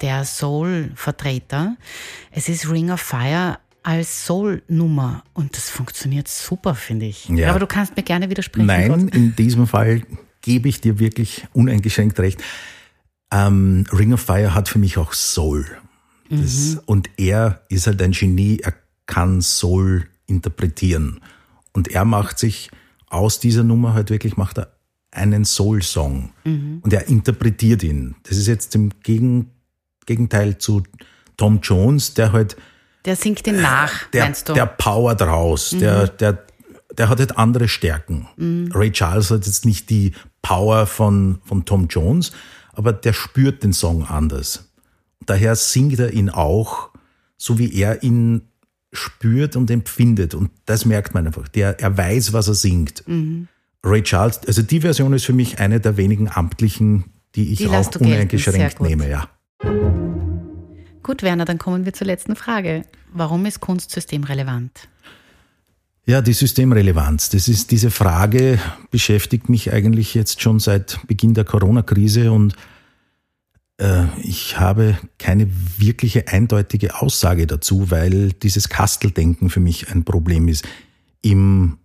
der 0.02 0.26
Soul-Vertreter. 0.26 1.78
Es 2.32 2.50
ist 2.50 2.72
Ring 2.72 2.90
of 2.90 3.00
Fire 3.00 3.60
als 3.84 4.26
Soul-Nummer 4.26 5.24
und 5.34 5.56
das 5.56 5.70
funktioniert 5.70 6.28
super, 6.28 6.74
finde 6.74 7.06
ich. 7.06 7.30
Ja. 7.30 7.52
Aber 7.52 7.60
du 7.60 7.68
kannst 7.68 7.96
mir 7.96 8.02
gerne 8.02 8.32
widersprechen. 8.32 8.66
Nein, 8.66 9.10
in 9.10 9.36
diesem 9.36 9.68
Fall 9.68 10.02
gebe 10.42 10.68
ich 10.68 10.82
dir 10.82 10.98
wirklich 10.98 11.46
uneingeschränkt 11.54 12.20
recht. 12.20 12.44
Ähm, 13.32 13.86
Ring 13.92 14.12
of 14.12 14.22
Fire 14.22 14.56
hat 14.56 14.70
für 14.70 14.80
mich 14.80 14.98
auch 14.98 15.14
Soul. 15.14 15.68
Das, 16.32 16.52
mhm. 16.52 16.82
Und 16.88 17.10
er 17.18 17.62
ist 17.70 17.86
halt 17.86 18.02
ein 18.02 18.12
Genie, 18.12 18.58
er 18.64 18.74
kann 19.06 19.44
Soul 19.44 20.08
interpretieren. 20.26 21.22
Und 21.74 21.90
er 21.90 22.06
macht 22.06 22.40
sich 22.40 22.72
aus 23.10 23.40
dieser 23.40 23.64
Nummer 23.64 23.94
halt 23.94 24.10
wirklich, 24.10 24.38
macht 24.38 24.58
er 24.58 24.74
einen 25.12 25.46
Soul-Song. 25.46 26.32
Mhm. 26.44 26.80
Und 26.82 26.94
er 26.94 27.08
interpretiert 27.08 27.84
ihn. 27.84 28.16
Das 28.24 28.38
ist 28.38 28.48
jetzt 28.48 28.76
im 28.76 28.92
Gegen, 29.04 29.52
Gegenteil 30.06 30.58
zu 30.58 30.84
Tom 31.38 31.60
Jones, 31.62 32.14
der 32.14 32.32
halt. 32.32 32.58
Der 33.06 33.16
singt 33.16 33.48
ihn 33.48 33.62
nach, 33.62 34.08
der, 34.10 34.26
meinst 34.26 34.50
du? 34.50 34.54
Der 34.54 34.66
powert 34.66 35.22
raus. 35.22 35.72
Mhm. 35.72 35.80
Der, 35.80 36.08
der, 36.08 36.46
der 36.98 37.10
hat 37.10 37.20
halt 37.20 37.38
andere 37.38 37.68
Stärken. 37.68 38.28
Mhm. 38.38 38.72
Ray 38.74 38.92
Charles 38.92 39.32
hat 39.32 39.46
jetzt 39.46 39.66
nicht 39.66 39.90
die 39.90 40.14
Power 40.42 40.86
von, 40.86 41.40
von 41.46 41.66
Tom 41.66 41.88
Jones, 41.88 42.32
aber 42.74 42.94
der 42.94 43.14
spürt 43.14 43.64
den 43.64 43.74
Song 43.74 44.06
anders. 44.06 44.70
Daher 45.26 45.56
singt 45.56 46.00
er 46.00 46.14
ihn 46.14 46.30
auch, 46.30 46.90
so 47.38 47.58
wie 47.58 47.74
er 47.74 48.04
ihn 48.04 48.49
spürt 48.92 49.56
und 49.56 49.70
empfindet. 49.70 50.34
Und 50.34 50.52
das 50.66 50.86
merkt 50.86 51.14
man 51.14 51.28
einfach. 51.28 51.48
Der, 51.48 51.80
er 51.80 51.98
weiß, 51.98 52.34
was 52.34 52.48
er 52.48 52.56
singt. 52.56 53.04
Mhm. 53.08 53.48
Ray 53.84 54.04
Charles, 54.04 54.42
also 54.46 54.62
die 54.62 54.82
Version 54.82 55.14
ist 55.14 55.26
für 55.26 55.34
mich 55.34 55.60
eine 55.60 55.80
der 55.80 55.96
wenigen 55.98 56.30
amtlichen, 56.30 57.06
die 57.36 57.54
ich 57.54 57.60
die 57.60 57.68
auch 57.68 57.96
uneingeschränkt 57.96 58.82
nehme, 58.82 59.10
ja. 59.10 59.30
Gut, 61.04 61.24
Werner, 61.24 61.46
dann 61.46 61.58
kommen 61.58 61.86
wir 61.86 61.94
zur 61.94 62.08
letzten 62.08 62.36
Frage. 62.36 62.84
Warum 63.14 63.46
ist 63.46 63.62
Kunst 63.62 63.92
systemrelevant? 63.92 64.90
Ja, 66.06 66.22
die 66.22 66.34
Systemrelevanz. 66.34 67.30
Das 67.30 67.48
ist 67.48 67.72
diese 67.72 67.92
Frage, 67.92 68.60
beschäftigt 68.90 69.48
mich 69.48 69.72
eigentlich 69.72 70.14
jetzt 70.14 70.42
schon 70.42 70.60
seit 70.60 71.00
Beginn 71.08 71.36
der 71.36 71.46
Corona-Krise 71.46 72.32
und 72.32 72.56
ich 74.24 74.60
habe 74.60 74.98
keine 75.18 75.50
wirkliche 75.78 76.28
eindeutige 76.28 77.02
Aussage 77.02 77.48
dazu, 77.48 77.92
weil 77.92 78.34
dieses 78.34 78.68
Kasteldenken 78.68 79.50
für 79.50 79.62
mich 79.62 79.90
ein 79.90 80.04
Problem 80.04 80.50
ist. 80.50 80.68
Im, 81.22 81.78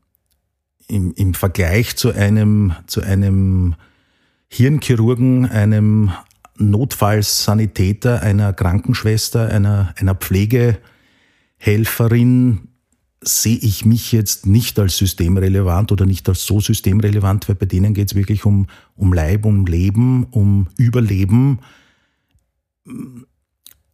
im, 0.88 1.14
im 1.14 1.34
Vergleich 1.34 1.94
zu 1.96 2.12
einem, 2.12 2.74
zu 2.86 3.00
einem 3.00 3.76
Hirnchirurgen, 4.48 5.48
einem 5.48 6.10
Notfallsanitäter, 6.56 8.22
einer 8.22 8.52
Krankenschwester, 8.52 9.48
einer, 9.48 9.94
einer 9.96 10.16
Pflegehelferin 10.16 12.68
sehe 13.20 13.56
ich 13.56 13.84
mich 13.84 14.12
jetzt 14.12 14.46
nicht 14.46 14.78
als 14.78 14.96
systemrelevant 14.98 15.90
oder 15.92 16.06
nicht 16.06 16.28
als 16.28 16.44
so 16.44 16.60
systemrelevant, 16.60 17.48
weil 17.48 17.56
bei 17.56 17.66
denen 17.66 17.94
geht 17.94 18.10
es 18.10 18.14
wirklich 18.14 18.44
um, 18.44 18.66
um 18.96 19.12
Leib, 19.12 19.44
um 19.44 19.66
Leben, 19.66 20.26
um 20.30 20.68
Überleben. 20.76 21.58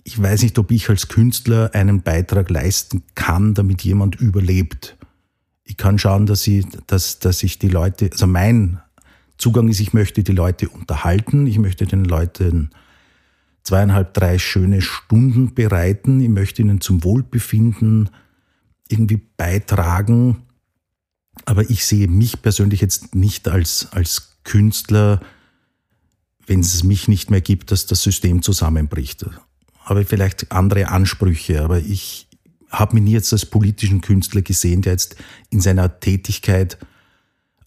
Ich 0.02 0.20
weiß 0.20 0.42
nicht, 0.42 0.58
ob 0.58 0.70
ich 0.70 0.88
als 0.88 1.08
Künstler 1.08 1.70
einen 1.74 2.02
Beitrag 2.02 2.50
leisten 2.50 3.02
kann, 3.14 3.54
damit 3.54 3.82
jemand 3.82 4.16
überlebt. 4.16 4.96
Ich 5.64 5.76
kann 5.76 5.98
schauen, 5.98 6.26
dass 6.26 6.46
ich, 6.46 6.66
dass, 6.86 7.18
dass 7.18 7.42
ich 7.42 7.58
die 7.58 7.68
Leute, 7.68 8.10
also 8.10 8.26
mein 8.26 8.80
Zugang 9.38 9.68
ist, 9.68 9.80
ich 9.80 9.92
möchte 9.92 10.22
die 10.22 10.32
Leute 10.32 10.68
unterhalten, 10.68 11.46
ich 11.46 11.58
möchte 11.58 11.86
den 11.86 12.04
Leuten 12.04 12.70
zweieinhalb, 13.62 14.14
drei 14.14 14.38
schöne 14.38 14.82
Stunden 14.82 15.54
bereiten, 15.54 16.20
ich 16.20 16.28
möchte 16.28 16.62
ihnen 16.62 16.80
zum 16.80 17.04
Wohlbefinden 17.04 18.10
irgendwie 18.88 19.20
beitragen. 19.36 20.42
Aber 21.44 21.68
ich 21.70 21.86
sehe 21.86 22.08
mich 22.08 22.42
persönlich 22.42 22.80
jetzt 22.80 23.14
nicht 23.14 23.48
als, 23.48 23.88
als 23.92 24.38
Künstler, 24.44 25.20
wenn 26.46 26.60
es 26.60 26.82
mich 26.84 27.08
nicht 27.08 27.30
mehr 27.30 27.40
gibt, 27.40 27.70
dass 27.70 27.86
das 27.86 28.02
System 28.02 28.42
zusammenbricht. 28.42 29.24
Habe 29.84 30.04
vielleicht 30.04 30.52
andere 30.52 30.88
Ansprüche, 30.88 31.62
aber 31.62 31.78
ich 31.78 32.28
habe 32.70 32.94
mich 32.94 33.04
nie 33.04 33.12
jetzt 33.12 33.32
als 33.32 33.46
politischen 33.46 34.00
Künstler 34.00 34.42
gesehen, 34.42 34.82
der 34.82 34.92
jetzt 34.92 35.16
in 35.50 35.60
seiner 35.60 36.00
Tätigkeit 36.00 36.78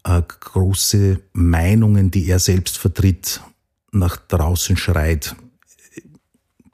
äh, 0.03 0.21
große 0.21 1.19
Meinungen, 1.33 2.11
die 2.11 2.27
er 2.27 2.39
selbst 2.39 2.77
vertritt, 2.77 3.41
nach 3.91 4.17
draußen 4.17 4.77
schreit. 4.77 5.35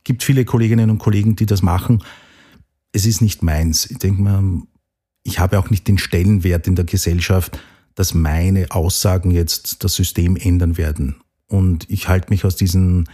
Gibt 0.04 0.24
viele 0.24 0.46
Kolleginnen 0.46 0.90
und 0.90 1.00
Kollegen, 1.00 1.36
die 1.36 1.46
das 1.46 1.62
machen, 1.62 2.04
es 2.92 3.06
ist 3.06 3.22
nicht 3.22 3.44
meins. 3.44 3.90
Ich 3.90 3.98
denke 3.98 4.22
mal, 4.22 4.64
ich 5.24 5.40
habe 5.40 5.60
auch 5.60 5.70
nicht 5.70 5.88
den 5.88 5.98
Stellenwert 5.98 6.68
in 6.68 6.76
der 6.76 6.86
Gesellschaft, 6.86 7.60
dass 7.96 8.14
meine 8.14 8.72
Aussagen 8.72 9.32
jetzt 9.32 9.84
das 9.84 9.96
System 9.96 10.36
ändern 10.36 10.78
werden. 10.78 11.22
Und 11.50 11.90
ich 11.90 12.08
halte 12.08 12.30
mich 12.30 12.46
aus 12.46 12.56
diesen 12.56 13.10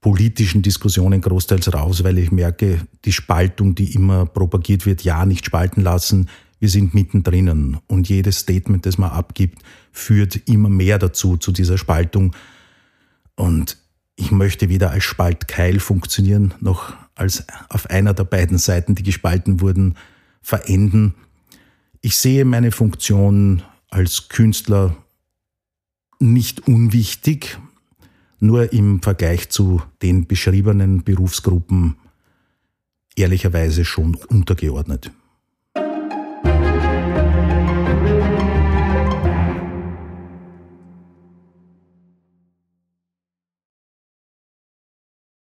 politischen 0.00 0.62
Diskussionen 0.62 1.20
großteils 1.20 1.74
raus, 1.74 2.04
weil 2.04 2.16
ich 2.18 2.30
merke, 2.30 2.80
die 3.04 3.12
Spaltung, 3.12 3.74
die 3.74 3.92
immer 3.92 4.24
propagiert 4.24 4.86
wird, 4.86 5.02
ja, 5.02 5.26
nicht 5.26 5.44
spalten 5.44 5.82
lassen, 5.82 6.28
wir 6.60 6.68
sind 6.68 6.94
mittendrin. 6.94 7.78
Und 7.86 8.08
jedes 8.08 8.38
Statement, 8.38 8.86
das 8.86 8.98
man 8.98 9.10
abgibt, 9.10 9.62
führt 9.92 10.36
immer 10.48 10.68
mehr 10.68 10.98
dazu, 10.98 11.36
zu 11.36 11.52
dieser 11.52 11.76
Spaltung. 11.76 12.34
Und 13.34 13.76
ich 14.14 14.30
möchte 14.30 14.68
weder 14.68 14.90
als 14.90 15.04
Spaltkeil 15.04 15.80
funktionieren, 15.80 16.54
noch 16.60 16.94
als 17.14 17.44
auf 17.68 17.90
einer 17.90 18.14
der 18.14 18.24
beiden 18.24 18.58
Seiten, 18.58 18.94
die 18.94 19.02
gespalten 19.02 19.60
wurden, 19.60 19.96
verenden. 20.40 21.14
Ich 22.00 22.16
sehe 22.16 22.44
meine 22.44 22.70
Funktion 22.70 23.62
als 23.90 24.28
Künstler 24.28 24.96
nicht 26.18 26.68
unwichtig, 26.68 27.58
nur 28.40 28.72
im 28.72 29.02
Vergleich 29.02 29.48
zu 29.48 29.82
den 30.02 30.26
beschriebenen 30.26 31.04
Berufsgruppen 31.04 31.96
ehrlicherweise 33.16 33.84
schon 33.84 34.14
untergeordnet. 34.14 35.10